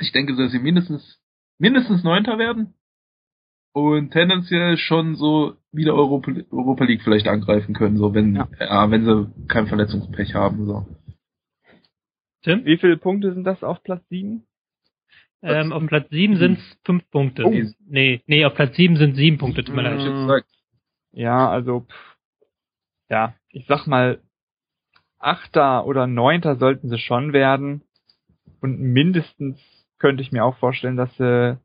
[0.00, 1.20] ich denke, dass sie mindestens,
[1.58, 2.74] mindestens Neunter werden
[3.72, 8.48] und tendenziell schon so wieder Europa, Europa League vielleicht angreifen können, so wenn ja.
[8.58, 8.90] ja.
[8.90, 10.64] wenn sie kein Verletzungspech haben.
[10.64, 10.86] So.
[12.42, 12.64] Tim?
[12.64, 14.45] Wie viele Punkte sind das auf Platz 7?
[15.42, 17.44] Ähm, auf Platz 7 sind es 5 Punkte.
[17.44, 17.54] Oh.
[17.86, 20.44] Nee, nee, auf Platz 7 sind 7 Punkte, tut mir leid.
[21.12, 22.16] Ja, also pff,
[23.08, 24.20] ja, ich sag mal,
[25.18, 27.82] Achter oder Neunter sollten sie schon werden.
[28.60, 29.58] Und mindestens
[29.98, 31.58] könnte ich mir auch vorstellen, dass sie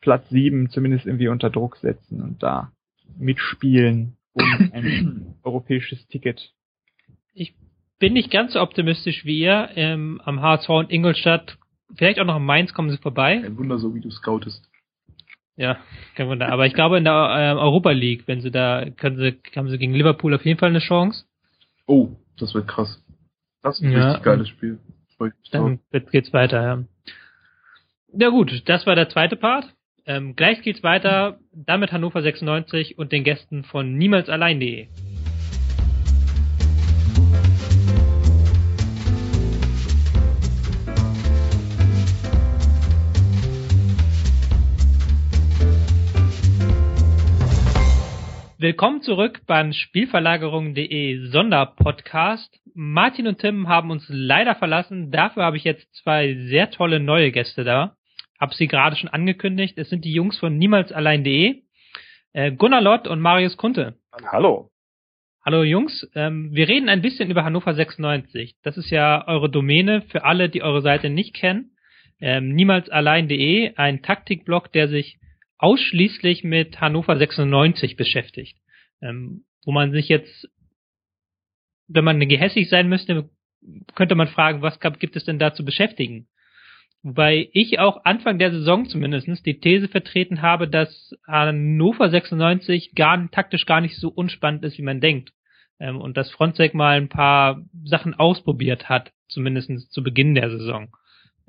[0.00, 2.72] Platz 7 zumindest irgendwie unter Druck setzen und da
[3.18, 6.52] mitspielen um ein europäisches Ticket.
[7.34, 7.54] Ich
[7.98, 9.70] bin nicht ganz so optimistisch wie ihr.
[9.74, 11.58] Ähm, am HSV und Ingolstadt,
[11.96, 13.42] vielleicht auch noch in Mainz kommen sie vorbei.
[13.44, 14.68] Ein Wunder, so wie du scoutest.
[15.56, 15.78] Ja,
[16.14, 16.50] kein Wunder.
[16.50, 19.78] Aber ich glaube in der äh, Europa League, wenn sie da, können sie, haben sie
[19.78, 21.24] gegen Liverpool auf jeden Fall eine Chance.
[21.86, 23.02] Oh, das wird krass.
[23.62, 24.78] Das ist ein ja, richtig geiles Spiel.
[25.50, 26.84] Dann geht's weiter, ja.
[28.12, 29.66] Ja gut, das war der zweite Part.
[30.06, 34.88] Ähm, gleich geht's weiter, damit Hannover 96 und den Gästen von niemalsallein.de.
[48.62, 52.60] Willkommen zurück beim Spielverlagerung.de Sonderpodcast.
[52.74, 55.10] Martin und Tim haben uns leider verlassen.
[55.10, 57.96] Dafür habe ich jetzt zwei sehr tolle neue Gäste da.
[58.38, 59.78] Hab sie gerade schon angekündigt.
[59.78, 61.62] Es sind die Jungs von niemalsallein.de.
[62.34, 63.94] Äh, Gunnar Lott und Marius Kunte.
[64.30, 64.70] Hallo.
[65.42, 68.56] Hallo Jungs, ähm, wir reden ein bisschen über Hannover 96.
[68.62, 71.70] Das ist ja eure Domäne für alle, die eure Seite nicht kennen.
[72.20, 75.16] Ähm, niemalsallein.de, ein Taktikblog, der sich
[75.62, 78.58] ausschließlich mit Hannover 96 beschäftigt.
[79.02, 80.48] Ähm, wo man sich jetzt,
[81.88, 83.28] wenn man gehässig sein müsste,
[83.94, 86.28] könnte man fragen, was gibt es denn da zu beschäftigen?
[87.02, 93.30] Wobei ich auch Anfang der Saison zumindestens die These vertreten habe, dass Hannover 96 gar,
[93.30, 95.32] taktisch gar nicht so unspannend ist, wie man denkt.
[95.78, 100.94] Ähm, und dass Fronzek mal ein paar Sachen ausprobiert hat, zumindestens zu Beginn der Saison.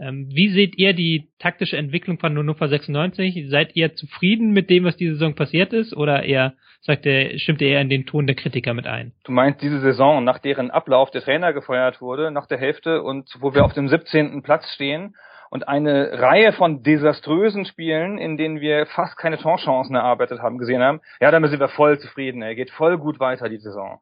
[0.02, 3.50] Ähm, wie seht ihr die taktische Entwicklung von Hannover 96?
[3.50, 5.96] Seid ihr zufrieden mit dem, was diese Saison passiert ist?
[5.96, 9.14] Oder eher, sagt ihr, stimmt ihr eher in den Ton der Kritiker mit ein?
[9.24, 13.30] Du meinst diese Saison, nach deren Ablauf der Trainer gefeuert wurde, nach der Hälfte und
[13.40, 14.42] wo wir auf dem 17.
[14.42, 15.16] Platz stehen
[15.52, 20.82] und eine Reihe von desaströsen Spielen, in denen wir fast keine Torchancen erarbeitet haben, gesehen
[20.82, 22.42] haben, ja, damit sind wir voll zufrieden.
[22.42, 24.00] Er geht voll gut weiter die Saison.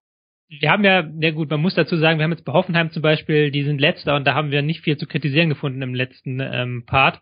[0.50, 3.04] Wir haben ja, ja gut, man muss dazu sagen, wir haben jetzt bei Hoffenheim zum
[3.04, 6.40] Beispiel, die sind letzter und da haben wir nicht viel zu kritisieren gefunden im letzten
[6.40, 7.22] ähm, Part.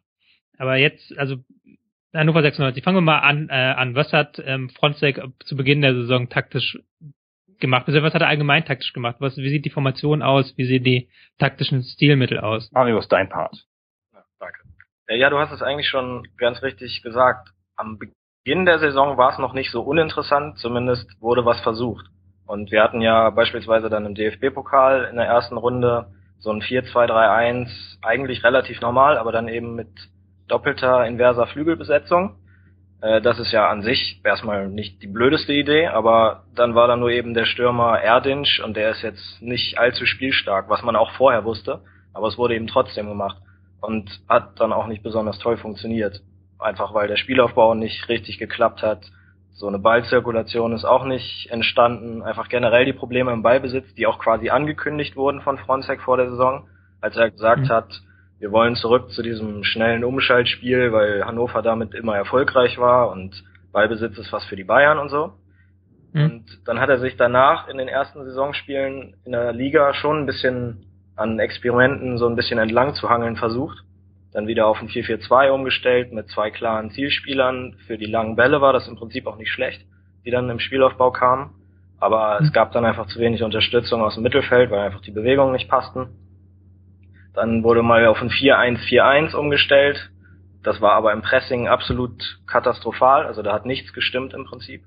[0.57, 1.37] Aber jetzt, also
[2.13, 3.95] Hannover 96, fangen wir mal an, äh, an.
[3.95, 6.79] Was hat ähm, Fronzek zu Beginn der Saison taktisch
[7.59, 7.83] gemacht?
[7.87, 9.17] Also was hat er allgemein taktisch gemacht?
[9.19, 10.53] Was, wie sieht die Formation aus?
[10.57, 12.71] Wie sehen die taktischen Stilmittel aus?
[12.71, 13.65] Marius, dein Part.
[14.39, 14.59] Danke.
[15.07, 17.49] Äh, ja, du hast es eigentlich schon ganz richtig gesagt.
[17.75, 22.05] Am Beginn der Saison war es noch nicht so uninteressant, zumindest wurde was versucht.
[22.47, 26.07] Und wir hatten ja beispielsweise dann im DFB-Pokal in der ersten Runde
[26.39, 27.67] so ein 4-2-3-1,
[28.01, 29.89] eigentlich relativ normal, aber dann eben mit
[30.47, 32.35] doppelter inverser Flügelbesetzung.
[33.01, 36.95] Äh, das ist ja an sich erstmal nicht die blödeste Idee, aber dann war da
[36.95, 41.11] nur eben der Stürmer Erdinch und der ist jetzt nicht allzu spielstark, was man auch
[41.11, 41.81] vorher wusste,
[42.13, 43.37] aber es wurde eben trotzdem gemacht
[43.81, 46.21] und hat dann auch nicht besonders toll funktioniert.
[46.59, 49.05] Einfach weil der Spielaufbau nicht richtig geklappt hat.
[49.57, 52.21] So eine Ballzirkulation ist auch nicht entstanden.
[52.21, 56.29] Einfach generell die Probleme im Ballbesitz, die auch quasi angekündigt wurden von Fronzek vor der
[56.29, 56.67] Saison,
[57.01, 57.69] als er gesagt mhm.
[57.69, 58.01] hat,
[58.39, 64.15] wir wollen zurück zu diesem schnellen Umschaltspiel, weil Hannover damit immer erfolgreich war und Ballbesitz
[64.19, 65.33] ist was für die Bayern und so.
[66.13, 66.23] Mhm.
[66.23, 70.25] Und dann hat er sich danach in den ersten Saisonspielen in der Liga schon ein
[70.27, 70.85] bisschen
[71.15, 73.79] an Experimenten so ein bisschen entlang zu hangeln versucht.
[74.33, 77.75] Dann wieder auf ein 4-4-2 umgestellt mit zwei klaren Zielspielern.
[77.87, 79.85] Für die langen Bälle war das im Prinzip auch nicht schlecht,
[80.25, 81.51] die dann im Spielaufbau kamen.
[81.99, 82.53] Aber es mhm.
[82.53, 86.09] gab dann einfach zu wenig Unterstützung aus dem Mittelfeld, weil einfach die Bewegungen nicht passten.
[87.33, 90.11] Dann wurde mal auf ein 4-1-4-1 umgestellt.
[90.63, 93.25] Das war aber im Pressing absolut katastrophal.
[93.25, 94.83] Also da hat nichts gestimmt im Prinzip.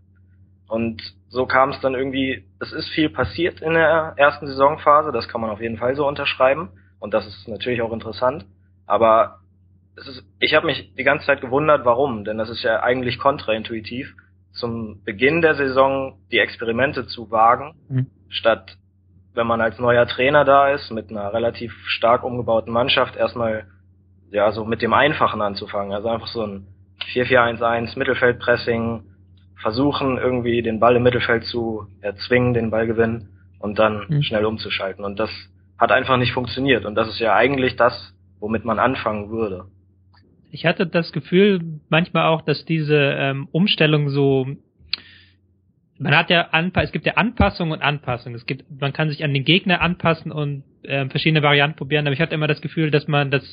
[0.71, 5.29] Und so kam es dann irgendwie, es ist viel passiert in der ersten Saisonphase, das
[5.29, 6.71] kann man auf jeden Fall so unterschreiben.
[7.01, 8.45] Und das ist natürlich auch interessant.
[8.91, 9.39] Aber
[9.97, 12.25] es ist, ich habe mich die ganze Zeit gewundert, warum.
[12.25, 14.15] Denn das ist ja eigentlich kontraintuitiv,
[14.53, 18.07] zum Beginn der Saison die Experimente zu wagen, mhm.
[18.29, 18.77] statt
[19.33, 23.67] wenn man als neuer Trainer da ist, mit einer relativ stark umgebauten Mannschaft, erstmal
[24.33, 25.93] ja so mit dem Einfachen anzufangen.
[25.93, 26.67] Also einfach so ein
[27.15, 29.05] 4-4-1-1, Mittelfeldpressing,
[29.63, 33.29] versuchen irgendwie den Ball im Mittelfeld zu erzwingen, den Ballgewinn
[33.61, 34.23] und dann mhm.
[34.23, 35.05] schnell umzuschalten.
[35.05, 35.31] Und das
[35.79, 36.85] hat einfach nicht funktioniert.
[36.85, 39.67] Und das ist ja eigentlich das, womit man anfangen würde.
[40.51, 44.47] Ich hatte das Gefühl manchmal auch, dass diese ähm, Umstellung so
[46.01, 48.35] man hat ja Anpa es gibt ja Anpassung und Anpassung.
[48.35, 52.15] Es gibt, man kann sich an den Gegner anpassen und äh, verschiedene Varianten probieren, aber
[52.15, 53.45] ich hatte immer das Gefühl, dass man das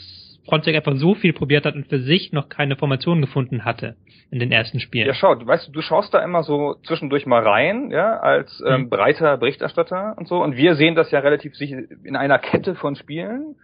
[0.47, 3.97] Fronzek einfach so viel probiert hat und für sich noch keine Formation gefunden hatte
[4.31, 5.07] in den ersten Spielen.
[5.07, 8.83] Ja, schau, du weißt, du schaust da immer so zwischendurch mal rein, ja, als ähm,
[8.83, 8.89] mhm.
[8.89, 12.95] breiter Berichterstatter und so, und wir sehen das ja relativ sicher in einer Kette von
[12.95, 13.55] Spielen,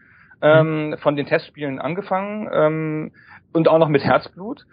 [0.44, 0.98] ähm, mhm.
[0.98, 3.12] von den Testspielen angefangen ähm,
[3.54, 4.66] und auch noch mit Herzblut.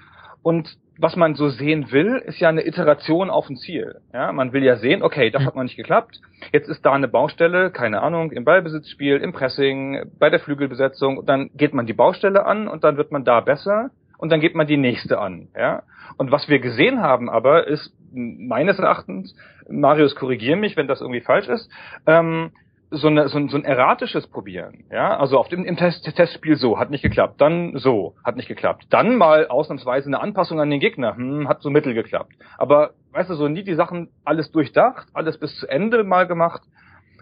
[0.42, 4.00] Und was man so sehen will, ist ja eine Iteration auf ein Ziel.
[4.12, 6.20] Ja, man will ja sehen, okay, das hat noch nicht geklappt.
[6.52, 11.24] Jetzt ist da eine Baustelle, keine Ahnung, im Ballbesitzspiel, im Pressing, bei der Flügelbesetzung.
[11.24, 14.54] Dann geht man die Baustelle an und dann wird man da besser und dann geht
[14.54, 15.48] man die nächste an.
[15.56, 15.84] Ja,
[16.18, 19.34] und was wir gesehen haben aber ist meines Erachtens,
[19.70, 21.70] Marius korrigier mich, wenn das irgendwie falsch ist,
[22.06, 22.50] ähm,
[22.90, 24.84] so, eine, so, ein, so ein erratisches Probieren.
[24.90, 28.48] Ja, also auf dem im Test, Testspiel so hat nicht geklappt, dann so hat nicht
[28.48, 32.32] geklappt, dann mal ausnahmsweise eine Anpassung an den Gegner, hm, hat so mittel geklappt.
[32.58, 36.62] Aber weißt du, so nie die Sachen alles durchdacht, alles bis zu Ende mal gemacht.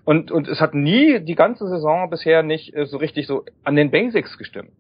[0.05, 3.77] Und, und es hat nie die ganze Saison bisher nicht äh, so richtig so an
[3.77, 4.73] den Basics gestimmt.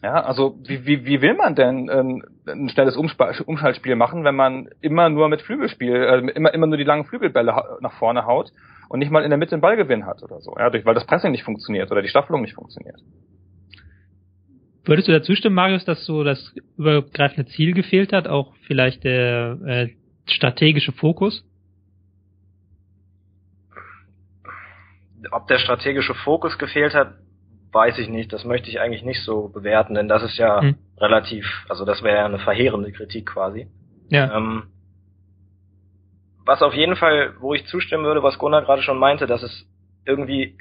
[0.00, 4.68] Ja, also wie, wie, wie will man denn ähm, ein schnelles Umschaltspiel machen, wenn man
[4.80, 8.52] immer nur mit Flügelspiel, äh, immer, immer nur die langen Flügelbälle nach vorne haut
[8.88, 11.06] und nicht mal in der Mitte den Ballgewinn hat oder so, ja, durch, weil das
[11.06, 13.00] Pressing nicht funktioniert oder die Staffelung nicht funktioniert.
[14.84, 19.58] Würdest du dazu stimmen, Marius, dass so das übergreifende Ziel gefehlt hat, auch vielleicht der
[19.66, 19.88] äh,
[20.26, 21.44] strategische Fokus?
[25.32, 27.14] Ob der strategische Fokus gefehlt hat,
[27.72, 28.32] weiß ich nicht.
[28.32, 30.76] Das möchte ich eigentlich nicht so bewerten, denn das ist ja hm.
[30.98, 33.66] relativ, also das wäre ja eine verheerende Kritik quasi.
[34.08, 34.36] Ja.
[34.36, 34.68] Ähm,
[36.46, 39.66] was auf jeden Fall, wo ich zustimmen würde, was Gunnar gerade schon meinte, dass es
[40.06, 40.56] irgendwie,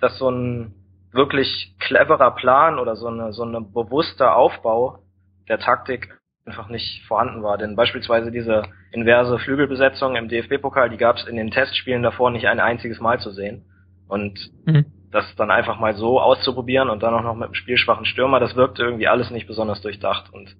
[0.00, 0.74] dass so ein
[1.12, 5.00] wirklich cleverer Plan oder so eine, so eine bewusster Aufbau
[5.48, 7.58] der Taktik einfach nicht vorhanden war.
[7.58, 8.62] Denn beispielsweise diese
[8.92, 13.18] inverse Flügelbesetzung im DFB-Pokal, die gab es in den Testspielen davor nicht ein einziges Mal
[13.18, 13.64] zu sehen.
[14.06, 14.86] Und mhm.
[15.10, 18.54] das dann einfach mal so auszuprobieren und dann auch noch mit einem spielschwachen Stürmer, das
[18.54, 20.32] wirkte irgendwie alles nicht besonders durchdacht.
[20.32, 20.54] Und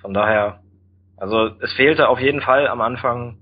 [0.00, 0.60] von daher,
[1.16, 3.38] also es fehlte auf jeden Fall am Anfang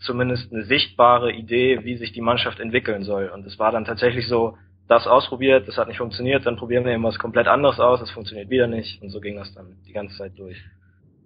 [0.00, 3.28] zumindest eine sichtbare Idee, wie sich die Mannschaft entwickeln soll.
[3.28, 4.56] Und es war dann tatsächlich so,
[4.88, 8.10] das ausprobiert, das hat nicht funktioniert, dann probieren wir eben was komplett anderes aus, das
[8.10, 10.56] funktioniert wieder nicht und so ging das dann die ganze Zeit durch.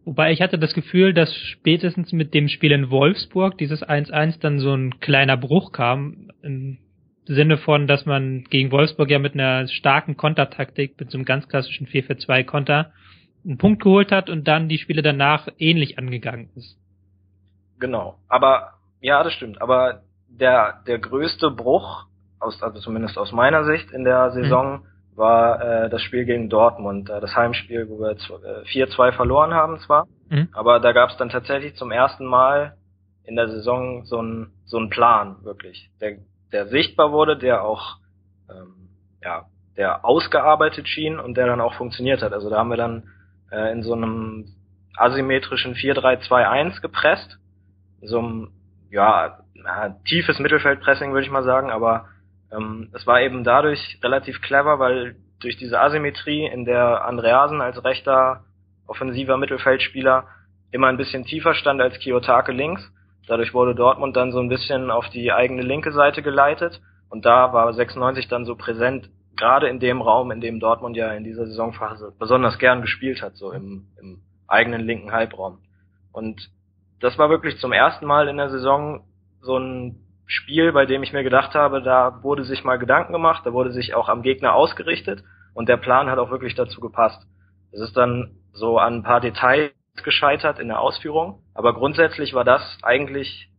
[0.04, 4.58] Wobei ich hatte das Gefühl, dass spätestens mit dem Spiel in Wolfsburg dieses 1-1 dann
[4.58, 6.30] so ein kleiner Bruch kam.
[6.42, 6.76] Im
[7.24, 11.48] Sinne von, dass man gegen Wolfsburg ja mit einer starken Kontertaktik, mit so einem ganz
[11.48, 12.92] klassischen 4-4-2-Konter,
[13.46, 16.78] einen Punkt geholt hat und dann die Spiele danach ähnlich angegangen ist.
[17.78, 18.16] Genau.
[18.28, 19.60] Aber, ja, das stimmt.
[19.60, 22.06] Aber der, der größte Bruch,
[22.40, 26.48] aus, also zumindest aus meiner Sicht in der Saison, mhm war äh, das Spiel gegen
[26.48, 30.48] Dortmund, äh, das Heimspiel, wo wir äh, 4-2 verloren haben zwar, mhm.
[30.52, 32.76] aber da gab es dann tatsächlich zum ersten Mal
[33.24, 36.18] in der Saison so ein so ein Plan wirklich, der
[36.52, 37.96] der sichtbar wurde, der auch
[38.50, 38.88] ähm,
[39.22, 39.46] ja
[39.76, 42.32] der ausgearbeitet schien und der dann auch funktioniert hat.
[42.32, 43.04] Also da haben wir dann
[43.50, 44.46] äh, in so einem
[44.96, 47.38] asymmetrischen 4-3-2-1 gepresst,
[48.04, 48.50] so einem
[48.90, 49.38] ja
[50.04, 52.06] tiefes Mittelfeldpressing würde ich mal sagen, aber
[52.52, 57.82] ähm, es war eben dadurch relativ clever, weil durch diese Asymmetrie, in der Andreasen als
[57.84, 58.44] rechter
[58.86, 60.26] offensiver Mittelfeldspieler
[60.70, 62.90] immer ein bisschen tiefer stand als Kiyotake links.
[63.26, 67.52] Dadurch wurde Dortmund dann so ein bisschen auf die eigene linke Seite geleitet und da
[67.52, 71.46] war 96 dann so präsent, gerade in dem Raum, in dem Dortmund ja in dieser
[71.46, 75.58] Saisonphase besonders gern gespielt hat, so im, im eigenen linken Halbraum.
[76.12, 76.50] Und
[77.04, 79.04] das war wirklich zum ersten Mal in der Saison
[79.42, 79.96] so ein
[80.26, 83.72] Spiel, bei dem ich mir gedacht habe, da wurde sich mal Gedanken gemacht, da wurde
[83.72, 87.20] sich auch am Gegner ausgerichtet und der Plan hat auch wirklich dazu gepasst.
[87.72, 92.44] Es ist dann so an ein paar Details gescheitert in der Ausführung, aber grundsätzlich war
[92.44, 93.50] das eigentlich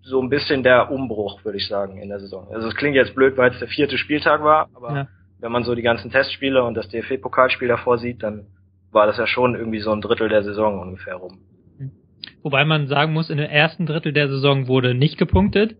[0.00, 2.48] so ein bisschen der Umbruch, würde ich sagen, in der Saison.
[2.50, 5.08] Also es klingt jetzt blöd, weil es der vierte Spieltag war, aber ja.
[5.40, 8.46] wenn man so die ganzen Testspiele und das DFB-Pokalspiel davor sieht, dann
[8.92, 11.40] war das ja schon irgendwie so ein Drittel der Saison ungefähr rum.
[12.42, 15.76] Wobei man sagen muss, in der ersten Drittel der Saison wurde nicht gepunktet.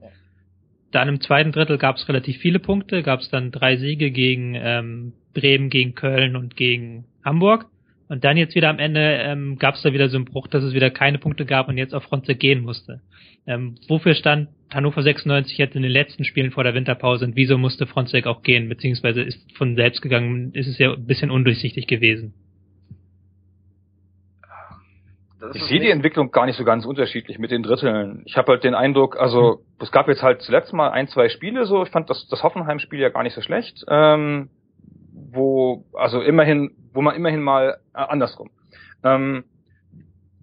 [0.92, 4.55] Dann im zweiten Drittel gab es relativ viele Punkte, gab es dann drei Siege gegen
[4.55, 7.66] ähm, Bremen, gegen Köln und gegen Hamburg.
[8.09, 10.62] Und dann jetzt wieder am Ende ähm, gab es da wieder so einen Bruch, dass
[10.62, 13.01] es wieder keine Punkte gab und jetzt auf Fronte gehen musste.
[13.47, 17.59] Ähm, wofür stand Hannover 96 jetzt in den letzten Spielen vor der Winterpause und wieso
[17.59, 21.86] musste Fronzek auch gehen, beziehungsweise ist von selbst gegangen, ist es ja ein bisschen undurchsichtig
[21.86, 22.34] gewesen
[25.55, 28.22] ich sehe die Entwicklung gar nicht so ganz unterschiedlich mit den Dritteln.
[28.26, 31.66] Ich habe halt den Eindruck, also es gab jetzt halt zuletzt mal ein, zwei Spiele
[31.66, 31.82] so.
[31.82, 34.51] Ich fand das, das Hoffenheim-Spiel ja gar nicht so schlecht, ähm,
[35.12, 38.51] wo also immerhin, wo man immerhin mal äh, andersrum.
[39.05, 39.44] Ähm,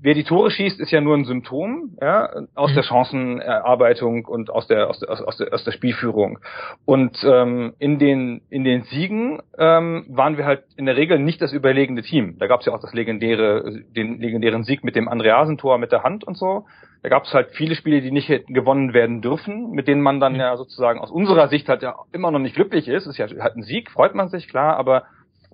[0.04, 2.76] wer die Tore schießt, ist ja nur ein Symptom ja, aus mhm.
[2.76, 6.40] der Chancenerarbeitung und aus der aus der, aus der, aus der Spielführung.
[6.86, 11.42] Und ähm, in den in den Siegen ähm, waren wir halt in der Regel nicht
[11.42, 12.38] das überlegene Team.
[12.38, 16.04] Da gab es ja auch das legendäre den legendären Sieg mit dem Andreasentor mit der
[16.04, 16.66] Hand und so.
[17.02, 20.34] Da gab es halt viele Spiele, die nicht gewonnen werden dürfen, mit denen man dann
[20.34, 20.40] mhm.
[20.40, 23.08] ja sozusagen aus unserer Sicht halt ja immer noch nicht glücklich ist.
[23.08, 25.04] Ist ja halt ein Sieg, freut man sich klar, aber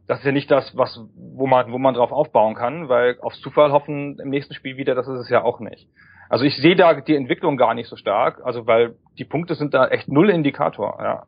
[0.09, 3.39] das ist ja nicht das, was, wo man, wo man drauf aufbauen kann, weil aufs
[3.41, 5.87] Zufall hoffen im nächsten Spiel wieder, das ist es ja auch nicht.
[6.29, 9.75] Also ich sehe da die Entwicklung gar nicht so stark, also weil die Punkte sind
[9.75, 11.23] da echt null Indikator, ja.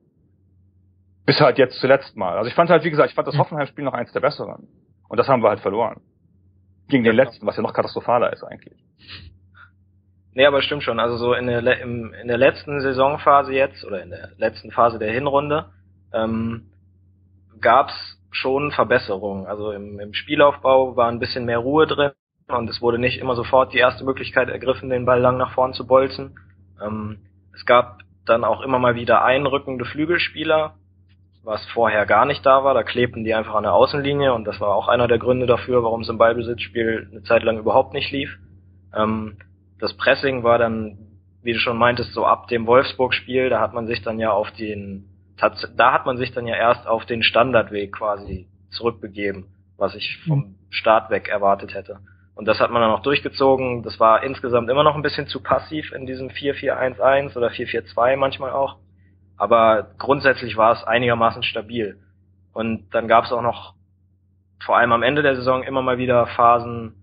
[1.27, 2.39] Bis halt jetzt zuletzt mal.
[2.39, 3.41] Also ich fand halt, wie gesagt, ich fand das hm.
[3.41, 4.67] Hoffenheim-Spiel noch eins der besseren.
[5.07, 6.01] Und das haben wir halt verloren.
[6.87, 8.83] Gegen den letzten, was ja noch katastrophaler ist eigentlich.
[10.33, 10.99] Nee, aber stimmt schon.
[10.99, 14.97] Also so in der, im, in der letzten Saisonphase jetzt, oder in der letzten Phase
[14.97, 15.67] der Hinrunde,
[16.13, 16.71] ähm,
[17.59, 19.45] gab's schon Verbesserungen.
[19.45, 22.11] Also im, im Spielaufbau war ein bisschen mehr Ruhe drin
[22.47, 25.73] und es wurde nicht immer sofort die erste Möglichkeit ergriffen, den Ball lang nach vorn
[25.73, 26.35] zu bolzen.
[26.83, 27.19] Ähm,
[27.53, 30.75] es gab dann auch immer mal wieder einrückende Flügelspieler,
[31.43, 32.73] was vorher gar nicht da war.
[32.73, 35.83] Da klebten die einfach an der Außenlinie und das war auch einer der Gründe dafür,
[35.83, 38.37] warum es im Ballbesitzspiel eine Zeit lang überhaupt nicht lief.
[38.95, 39.37] Ähm,
[39.79, 40.97] das Pressing war dann,
[41.41, 44.51] wie du schon meintest, so ab dem Wolfsburg-Spiel, da hat man sich dann ja auf
[44.51, 45.10] den
[45.75, 49.45] da hat man sich dann ja erst auf den Standardweg quasi zurückbegeben,
[49.77, 50.55] was ich vom mhm.
[50.69, 51.99] Start weg erwartet hätte.
[52.35, 53.83] Und das hat man dann auch durchgezogen.
[53.83, 58.51] Das war insgesamt immer noch ein bisschen zu passiv in diesem 4-4-1-1 oder 4-4-2 manchmal
[58.51, 58.77] auch.
[59.37, 61.99] Aber grundsätzlich war es einigermaßen stabil.
[62.53, 63.73] Und dann gab es auch noch
[64.63, 66.95] vor allem am Ende der Saison immer mal wieder Phasen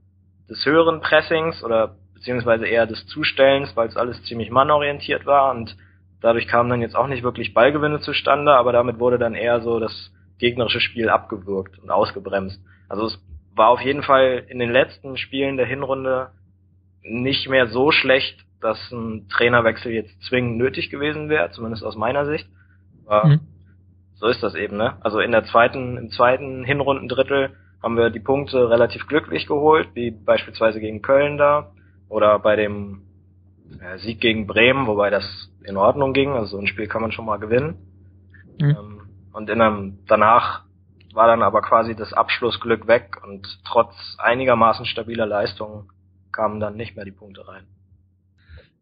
[0.49, 5.77] des höheren Pressings oder beziehungsweise eher des Zustellens, weil es alles ziemlich mannorientiert war und
[6.21, 9.79] Dadurch kamen dann jetzt auch nicht wirklich Ballgewinne zustande, aber damit wurde dann eher so
[9.79, 12.61] das gegnerische Spiel abgewürgt und ausgebremst.
[12.89, 13.21] Also es
[13.55, 16.31] war auf jeden Fall in den letzten Spielen der Hinrunde
[17.03, 22.27] nicht mehr so schlecht, dass ein Trainerwechsel jetzt zwingend nötig gewesen wäre, zumindest aus meiner
[22.27, 22.49] Sicht.
[23.07, 23.41] Aber mhm.
[24.15, 24.97] so ist das eben, ne?
[25.01, 27.51] Also in der zweiten, im zweiten Hinrundendrittel
[27.83, 31.71] haben wir die Punkte relativ glücklich geholt, wie beispielsweise gegen Köln da
[32.09, 33.03] oder bei dem
[33.99, 36.31] Sieg gegen Bremen, wobei das in Ordnung ging.
[36.31, 37.77] Also so ein Spiel kann man schon mal gewinnen.
[38.61, 38.71] Mhm.
[38.71, 39.01] Ähm,
[39.33, 40.65] Und in einem, danach
[41.15, 45.89] war dann aber quasi das Abschlussglück weg und trotz einigermaßen stabiler Leistungen
[46.33, 47.65] kamen dann nicht mehr die Punkte rein.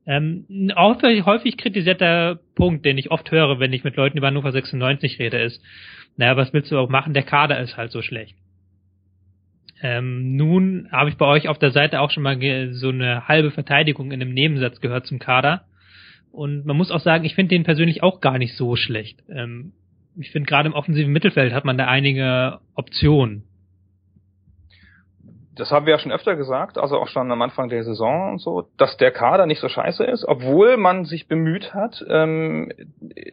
[0.06, 4.52] Ähm, häufig, häufig kritisierter Punkt, den ich oft höre, wenn ich mit Leuten über Hannover
[4.52, 5.60] 96 rede, ist,
[6.16, 7.12] naja, was willst du auch machen?
[7.12, 8.36] Der Kader ist halt so schlecht.
[9.82, 12.38] Ähm, nun habe ich bei euch auf der Seite auch schon mal
[12.72, 15.64] so eine halbe Verteidigung in einem Nebensatz gehört zum Kader.
[16.32, 19.22] Und man muss auch sagen, ich finde den persönlich auch gar nicht so schlecht.
[19.28, 19.72] Ähm,
[20.18, 23.44] ich finde gerade im offensiven Mittelfeld hat man da einige Optionen.
[25.54, 28.38] Das haben wir ja schon öfter gesagt, also auch schon am Anfang der Saison und
[28.40, 32.70] so, dass der Kader nicht so scheiße ist, obwohl man sich bemüht hat, ähm,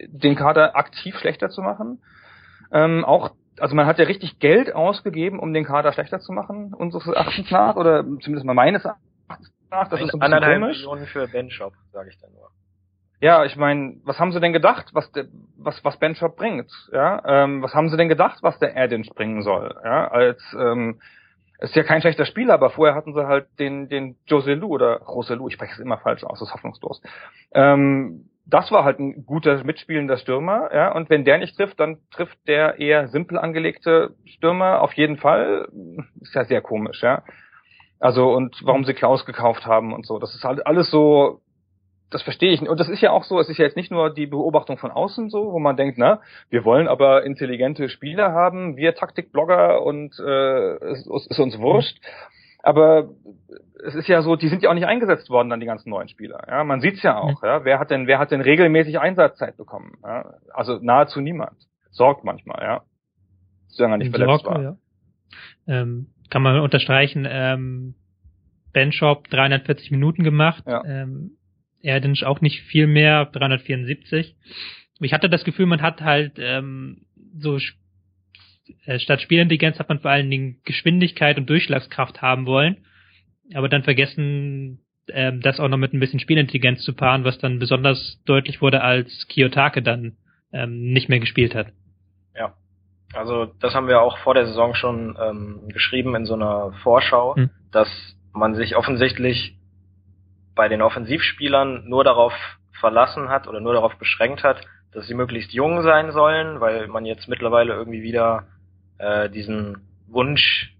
[0.08, 2.00] den Kader aktiv schlechter zu machen.
[2.72, 6.74] Ähm, auch also man hat ja richtig Geld ausgegeben, um den Kader schlechter zu machen,
[6.74, 9.88] unseres Erachtens nach, oder zumindest mal meines Erachtens nach.
[9.88, 10.78] Das Ein, ist so ein bisschen komisch.
[10.78, 12.50] Millionen für Ben Shop, sage ich dann nur.
[13.20, 15.26] Ja, ich meine, was haben sie denn gedacht, was der,
[15.56, 16.70] was was Ben Shop bringt?
[16.92, 19.74] Ja, ähm, was haben sie denn gedacht, was der Erdin bringen soll?
[19.82, 21.00] Ja, als ähm,
[21.60, 25.48] ist ja kein schlechter Spieler, aber vorher hatten sie halt den den Joselu oder Roselu,
[25.48, 27.00] ich spreche es immer falsch aus, das ist hoffnungslos.
[27.52, 31.98] Ähm, das war halt ein guter mitspielender Stürmer, ja, und wenn der nicht trifft, dann
[32.10, 35.68] trifft der eher simpel angelegte Stürmer auf jeden Fall.
[36.20, 37.22] Ist ja sehr komisch, ja.
[38.00, 41.40] Also und warum sie Klaus gekauft haben und so, das ist halt alles so
[42.14, 42.62] das verstehe ich.
[42.62, 44.92] Und das ist ja auch so, es ist ja jetzt nicht nur die Beobachtung von
[44.92, 50.16] außen so, wo man denkt, na, wir wollen aber intelligente Spieler haben, wir Taktikblogger und
[50.20, 51.98] äh, es, ist uns wurscht.
[52.64, 53.10] Aber
[53.84, 56.08] es ist ja so, die sind ja auch nicht eingesetzt worden, dann die ganzen neuen
[56.08, 56.42] Spieler.
[56.48, 57.42] Ja, man sieht's ja auch.
[57.42, 59.92] Ja, wer hat denn, wer hat denn regelmäßig Einsatzzeit bekommen?
[60.02, 60.34] Ja?
[60.52, 61.58] Also nahezu niemand.
[61.90, 62.82] Sorgt manchmal, ja.
[63.68, 64.62] Solange er nicht verletzt war.
[64.62, 64.76] Ja.
[65.66, 67.26] Ähm, kann man unterstreichen.
[67.28, 67.94] Ähm,
[68.72, 70.64] Ben Shop 340 Minuten gemacht.
[70.66, 70.82] Ja.
[70.84, 71.32] Ähm,
[71.82, 74.36] Erdinch auch nicht viel mehr, 374.
[75.00, 77.02] Ich hatte das Gefühl, man hat halt ähm,
[77.38, 77.58] so
[78.98, 82.84] statt Spielintelligenz hat man vor allen Dingen Geschwindigkeit und Durchschlagskraft haben wollen,
[83.54, 87.58] aber dann vergessen, ähm, das auch noch mit ein bisschen Spielintelligenz zu paaren, was dann
[87.58, 90.16] besonders deutlich wurde, als Kiyotake dann
[90.52, 91.68] ähm, nicht mehr gespielt hat.
[92.34, 92.54] Ja,
[93.12, 97.36] also das haben wir auch vor der Saison schon ähm, geschrieben in so einer Vorschau,
[97.36, 97.50] hm.
[97.70, 97.88] dass
[98.32, 99.56] man sich offensichtlich
[100.54, 102.32] bei den Offensivspielern nur darauf
[102.80, 104.60] verlassen hat oder nur darauf beschränkt hat,
[104.92, 108.46] dass sie möglichst jung sein sollen, weil man jetzt mittlerweile irgendwie wieder
[108.98, 109.78] äh, diesen
[110.08, 110.74] Wunsch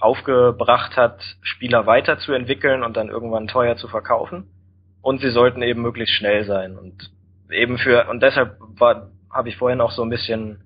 [0.00, 4.48] aufgebracht hat, Spieler weiterzuentwickeln und dann irgendwann teuer zu verkaufen.
[5.00, 6.76] Und sie sollten eben möglichst schnell sein.
[6.76, 7.10] Und
[7.50, 10.62] eben für, und deshalb war, habe ich vorhin auch so ein bisschen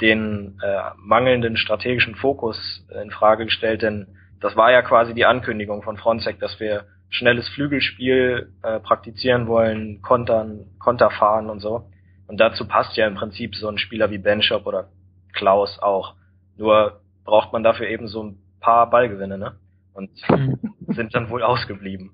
[0.00, 4.08] den äh, mangelnden strategischen Fokus in Frage gestellt, denn
[4.40, 10.02] das war ja quasi die Ankündigung von Fronzek, dass wir schnelles Flügelspiel äh, praktizieren wollen,
[10.02, 11.90] kontern, Konter fahren und so.
[12.26, 14.88] Und dazu passt ja im Prinzip so ein Spieler wie Benchop oder
[15.32, 16.14] Klaus auch.
[16.56, 19.56] Nur braucht man dafür eben so ein paar Ballgewinne, ne?
[19.94, 20.58] Und mhm.
[20.88, 22.12] sind dann wohl ausgeblieben.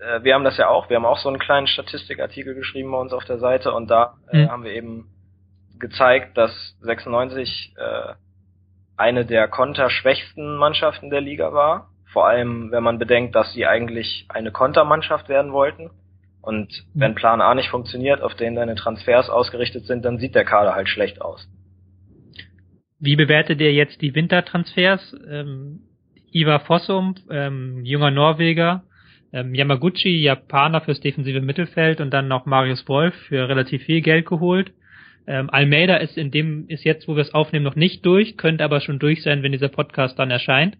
[0.00, 2.98] Äh, wir haben das ja auch, wir haben auch so einen kleinen Statistikartikel geschrieben bei
[2.98, 4.50] uns auf der Seite und da äh, mhm.
[4.50, 5.08] haben wir eben
[5.78, 8.14] gezeigt, dass 96 äh,
[8.96, 14.24] eine der konterschwächsten Mannschaften der Liga war vor allem, wenn man bedenkt, dass sie eigentlich
[14.30, 15.90] eine Kontermannschaft werden wollten.
[16.40, 17.00] Und mhm.
[17.00, 20.74] wenn Plan A nicht funktioniert, auf den deine Transfers ausgerichtet sind, dann sieht der Kader
[20.74, 21.46] halt schlecht aus.
[22.98, 25.14] Wie bewertet ihr jetzt die Wintertransfers?
[25.28, 25.80] Ähm,
[26.32, 28.84] Ivar Fossum, ähm, junger Norweger,
[29.32, 34.26] ähm, Yamaguchi, Japaner fürs defensive Mittelfeld und dann noch Marius Wolf für relativ viel Geld
[34.26, 34.72] geholt.
[35.26, 38.64] Ähm, Almeida ist in dem, ist jetzt, wo wir es aufnehmen, noch nicht durch, könnte
[38.64, 40.78] aber schon durch sein, wenn dieser Podcast dann erscheint.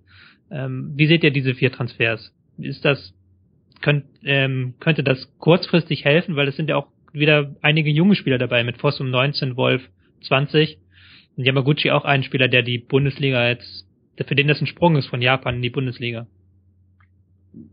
[0.51, 2.33] Ähm, wie seht ihr diese vier Transfers?
[2.59, 3.15] Ist das,
[3.83, 6.37] könnt, ähm, könnte das kurzfristig helfen?
[6.37, 9.83] Weil es sind ja auch wieder einige junge Spieler dabei mit Voss um 19, Wolf
[10.23, 10.86] 20 und
[11.37, 13.87] Yamaguchi auch ein Spieler, der die Bundesliga jetzt,
[14.27, 16.27] für den das ein Sprung ist von Japan in die Bundesliga.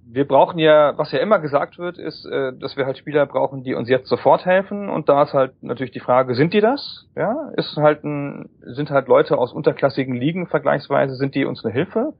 [0.05, 3.63] Wir brauchen ja, was ja immer gesagt wird, ist, äh, dass wir halt Spieler brauchen,
[3.63, 4.89] die uns jetzt sofort helfen.
[4.89, 7.09] Und da ist halt natürlich die Frage, sind die das?
[7.15, 11.73] Ja, ist halt ein, sind halt Leute aus unterklassigen Ligen vergleichsweise, sind die uns eine
[11.73, 12.13] Hilfe?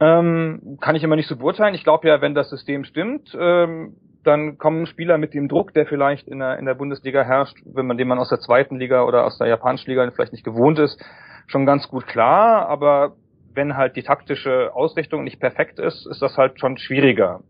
[0.00, 1.74] Ähm, kann ich immer nicht so beurteilen.
[1.74, 3.94] Ich glaube ja, wenn das System stimmt, ähm,
[4.26, 7.86] dann kommen Spieler mit dem Druck, der vielleicht in der, in der Bundesliga herrscht, wenn
[7.86, 10.78] man den man aus der zweiten Liga oder aus der japanischen Liga vielleicht nicht gewohnt
[10.78, 11.02] ist,
[11.46, 12.68] schon ganz gut klar.
[12.68, 13.12] Aber
[13.54, 17.40] wenn halt die taktische Ausrichtung nicht perfekt ist, ist das halt schon schwieriger.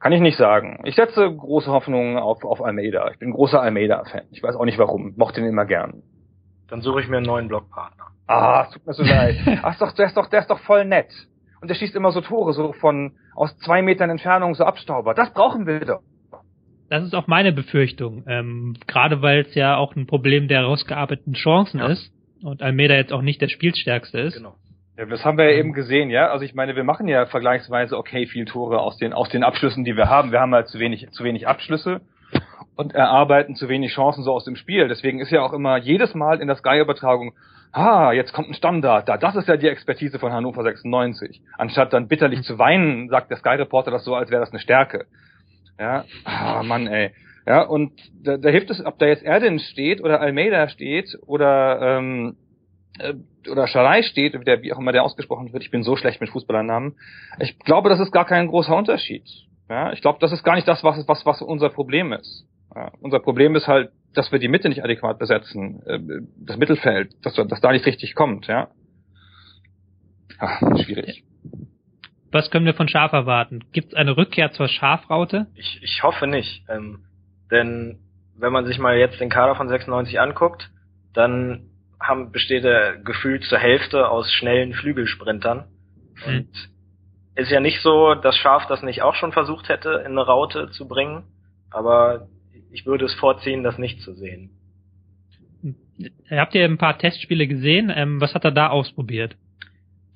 [0.00, 0.80] Kann ich nicht sagen.
[0.84, 3.10] Ich setze große Hoffnungen auf, auf Almeida.
[3.10, 4.26] Ich bin ein großer Almeida-Fan.
[4.30, 5.14] Ich weiß auch nicht warum.
[5.16, 6.02] Mochte ihn immer gern.
[6.68, 8.04] Dann suche ich mir einen neuen Blockpartner.
[8.28, 9.36] Ah, tut mir so leid.
[9.62, 11.10] Ach, doch, der ist doch, der ist doch voll nett
[11.60, 15.14] und der schießt immer so Tore, so von aus zwei Metern Entfernung, so Abstauber.
[15.14, 16.02] Das brauchen wir doch.
[16.88, 18.24] Das ist auch meine Befürchtung.
[18.26, 21.88] Ähm, gerade weil es ja auch ein Problem der rausgearbeiteten Chancen ja.
[21.88, 22.12] ist.
[22.42, 24.36] und Almeida jetzt auch nicht der Spielstärkste ist.
[24.36, 24.54] Genau.
[24.96, 26.30] Ja, das haben wir ja eben gesehen, ja.
[26.30, 29.84] Also ich meine, wir machen ja vergleichsweise okay viel Tore aus den aus den Abschlüssen,
[29.84, 30.32] die wir haben.
[30.32, 32.00] Wir haben halt zu wenig zu wenig Abschlüsse
[32.74, 34.88] und erarbeiten zu wenig Chancen so aus dem Spiel.
[34.88, 37.32] Deswegen ist ja auch immer jedes Mal in der Sky-Übertragung,
[37.72, 41.42] ah, jetzt kommt ein Standard, da, das ist ja die Expertise von Hannover 96.
[41.56, 45.06] Anstatt dann bitterlich zu weinen, sagt der Sky-Reporter das so, als wäre das eine Stärke.
[45.78, 47.12] Ja, ah, Mann, ey.
[47.46, 51.98] Ja, und da, da hilft es, ob da jetzt Erdin steht oder Almeida steht oder
[51.98, 52.36] ähm,
[52.98, 53.14] äh,
[53.48, 55.62] oder Scharei steht, der, wie auch immer der ausgesprochen wird.
[55.62, 56.96] Ich bin so schlecht mit Fußballernamen.
[57.38, 59.24] Ich glaube, das ist gar kein großer Unterschied.
[59.70, 62.46] Ja, ich glaube, das ist gar nicht das, was, was, was unser Problem ist.
[62.74, 65.98] Ja, unser Problem ist halt, dass wir die Mitte nicht adäquat besetzen, äh,
[66.36, 68.68] das Mittelfeld, dass, dass da nicht richtig kommt, ja.
[70.38, 71.24] Ach, schwierig.
[72.30, 73.64] Was können wir von Schaf erwarten?
[73.72, 75.46] Gibt es eine Rückkehr zur Schafraute?
[75.54, 76.62] Ich, ich hoffe nicht.
[76.68, 77.04] Ähm,
[77.50, 77.98] denn
[78.36, 80.70] wenn man sich mal jetzt den Kader von 96 anguckt,
[81.14, 81.70] dann
[82.00, 85.64] haben, besteht er gefühlt zur Hälfte aus schnellen Flügelsprintern.
[86.26, 86.26] Mhm.
[86.26, 86.48] Und
[87.34, 90.70] ist ja nicht so, dass Schaf das nicht auch schon versucht hätte, in eine Raute
[90.70, 91.24] zu bringen.
[91.70, 92.28] Aber
[92.72, 94.50] ich würde es vorziehen, das nicht zu sehen.
[96.30, 97.92] Habt ihr ein paar Testspiele gesehen?
[97.94, 99.36] Ähm, was hat er da ausprobiert?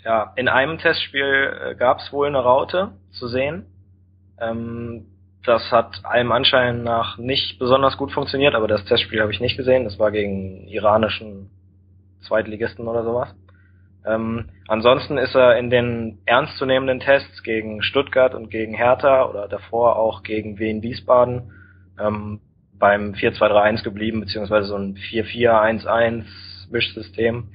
[0.04, 3.66] Ja, in einem Testspiel äh, gab es wohl eine Raute zu sehen.
[4.40, 5.06] Ähm,
[5.44, 9.56] das hat allem Anschein nach nicht besonders gut funktioniert, aber das Testspiel habe ich nicht
[9.56, 9.84] gesehen.
[9.84, 11.50] Das war gegen iranischen
[12.26, 13.34] Zweitligisten oder sowas.
[14.04, 19.96] Ähm, ansonsten ist er in den ernstzunehmenden Tests gegen Stuttgart und gegen Hertha oder davor
[19.96, 21.52] auch gegen Wien Wiesbaden
[22.00, 22.40] ähm,
[22.76, 26.24] beim 4-2-3-1 geblieben, beziehungsweise so ein 4-4-1-1
[26.70, 27.48] Mischsystem.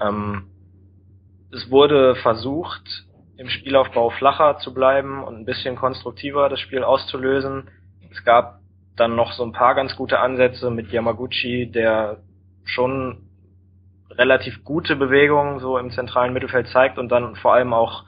[0.00, 0.49] Ähm,
[1.52, 7.70] es wurde versucht, im Spielaufbau flacher zu bleiben und ein bisschen konstruktiver das Spiel auszulösen.
[8.10, 8.60] Es gab
[8.96, 12.18] dann noch so ein paar ganz gute Ansätze mit Yamaguchi, der
[12.64, 13.30] schon
[14.10, 18.04] relativ gute Bewegungen so im zentralen Mittelfeld zeigt und dann vor allem auch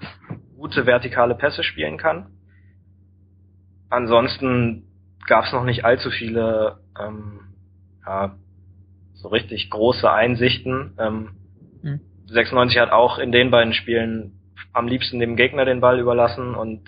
[0.56, 2.26] gute vertikale Pässe spielen kann.
[3.88, 4.84] Ansonsten
[5.26, 7.40] gab es noch nicht allzu viele ähm,
[8.06, 8.36] ja,
[9.14, 10.94] so richtig große Einsichten.
[10.98, 11.28] Ähm,
[11.82, 12.00] mhm.
[12.26, 14.32] 96 hat auch in den beiden Spielen
[14.72, 16.82] am liebsten dem Gegner den Ball überlassen und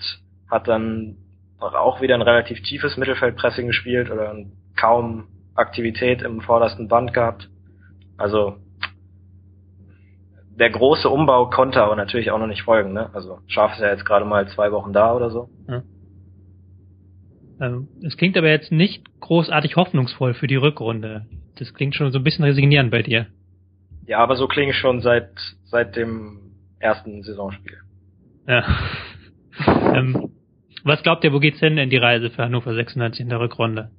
[0.49, 1.17] hat dann
[1.59, 4.35] auch wieder ein relativ tiefes Mittelfeldpressing gespielt oder
[4.75, 7.49] kaum Aktivität im vordersten Band gehabt.
[8.17, 8.57] Also
[10.57, 12.93] der große Umbau konnte aber natürlich auch noch nicht folgen.
[12.93, 13.09] Ne?
[13.13, 15.49] Also Schaf ist ja jetzt gerade mal zwei Wochen da oder so.
[15.67, 15.83] Ja.
[17.61, 21.25] Ähm, es klingt aber jetzt nicht großartig hoffnungsvoll für die Rückrunde.
[21.57, 23.27] Das klingt schon so ein bisschen resignierend bei dir.
[24.07, 25.29] Ja, aber so klinge ich schon seit
[25.65, 27.77] seit dem ersten Saisonspiel.
[28.47, 28.63] Ja.
[29.67, 30.31] ähm,
[30.83, 33.89] was glaubt ihr, wo geht's hin in die Reise für Hannover 96 in der Rückrunde?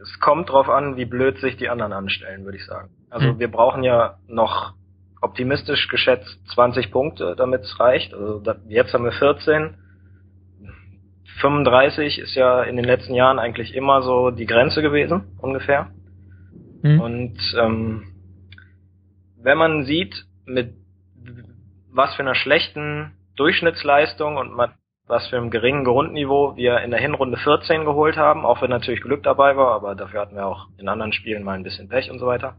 [0.00, 2.90] Es kommt drauf an, wie blöd sich die anderen anstellen, würde ich sagen.
[3.10, 3.38] Also hm.
[3.40, 4.74] wir brauchen ja noch
[5.20, 8.14] optimistisch geschätzt 20 Punkte, damit es reicht.
[8.14, 9.74] Also da, jetzt haben wir 14.
[11.40, 15.88] 35 ist ja in den letzten Jahren eigentlich immer so die Grenze gewesen, ungefähr.
[16.82, 17.00] Mhm.
[17.00, 18.04] Und ähm,
[19.40, 20.74] wenn man sieht, mit
[21.90, 24.56] was für einer schlechten Durchschnittsleistung und
[25.06, 29.00] was für einem geringen Grundniveau wir in der Hinrunde 14 geholt haben, auch wenn natürlich
[29.00, 32.10] Glück dabei war, aber dafür hatten wir auch in anderen Spielen mal ein bisschen Pech
[32.10, 32.56] und so weiter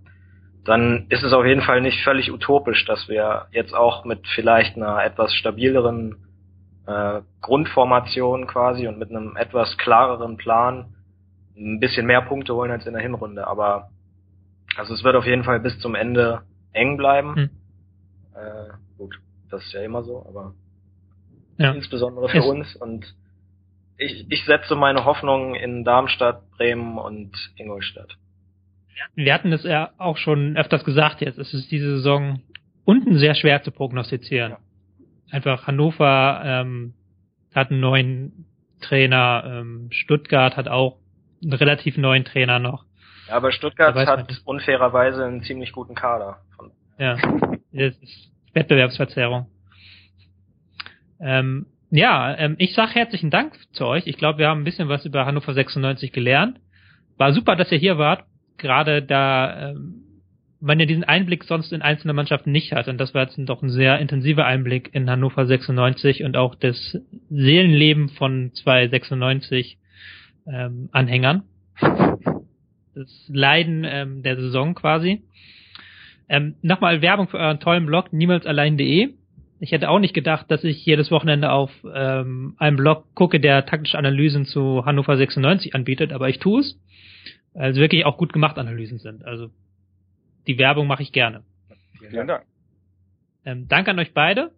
[0.65, 4.75] dann ist es auf jeden Fall nicht völlig utopisch, dass wir jetzt auch mit vielleicht
[4.75, 6.27] einer etwas stabileren
[6.85, 10.93] äh, Grundformation quasi und mit einem etwas klareren Plan
[11.57, 13.47] ein bisschen mehr Punkte holen als in der Hinrunde.
[13.47, 13.89] Aber
[14.77, 16.41] also es wird auf jeden Fall bis zum Ende
[16.73, 17.35] eng bleiben.
[17.35, 17.49] Hm.
[18.35, 20.53] Äh, gut, das ist ja immer so, aber
[21.57, 21.71] ja.
[21.71, 23.15] insbesondere für es uns und
[23.97, 28.17] ich, ich setze meine Hoffnung in Darmstadt, Bremen und Ingolstadt
[29.15, 32.41] wir hatten es ja auch schon öfters gesagt jetzt, es ist diese Saison
[32.85, 34.53] unten sehr schwer zu prognostizieren.
[34.53, 34.57] Ja.
[35.31, 36.93] Einfach Hannover ähm,
[37.53, 38.45] hat einen neuen
[38.81, 40.97] Trainer, ähm, Stuttgart hat auch
[41.43, 42.85] einen relativ neuen Trainer noch.
[43.29, 46.39] Ja, aber Stuttgart hat unfairerweise einen ziemlich guten Kader.
[46.97, 47.15] Ja,
[47.71, 49.47] das ist Wettbewerbsverzerrung.
[51.21, 54.07] Ähm, ja, ähm, ich sage herzlichen Dank zu euch.
[54.07, 56.59] Ich glaube, wir haben ein bisschen was über Hannover 96 gelernt.
[57.17, 58.25] War super, dass ihr hier wart
[58.57, 60.03] gerade da ähm,
[60.61, 62.89] man ja diesen Einblick sonst in einzelne Mannschaften nicht hat.
[62.89, 66.97] Und das war jetzt doch ein sehr intensiver Einblick in Hannover 96 und auch das
[67.29, 69.77] Seelenleben von zwei 96
[70.47, 71.43] ähm, Anhängern.
[72.95, 75.23] Das Leiden ähm, der Saison quasi.
[76.27, 79.13] Ähm, Nochmal Werbung für euren tollen Blog niemalsallein.de.
[79.61, 83.65] Ich hätte auch nicht gedacht, dass ich jedes Wochenende auf ähm, einen Blog gucke, der
[83.65, 86.79] taktische Analysen zu Hannover 96 anbietet, aber ich tue es
[87.53, 89.25] also wirklich auch gut gemacht Analysen sind.
[89.25, 89.49] Also
[90.47, 91.43] die Werbung mache ich gerne.
[91.99, 92.45] Vielen Dank.
[93.45, 94.51] Ähm, danke an euch beide.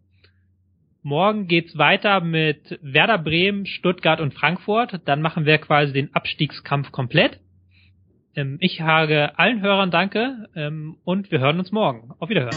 [1.03, 5.01] Morgen geht's weiter mit Werder Bremen, Stuttgart und Frankfurt.
[5.05, 7.39] Dann machen wir quasi den Abstiegskampf komplett.
[8.35, 12.13] Ähm, ich sage allen Hörern Danke ähm, und wir hören uns morgen.
[12.19, 12.55] Auf Wiederhören.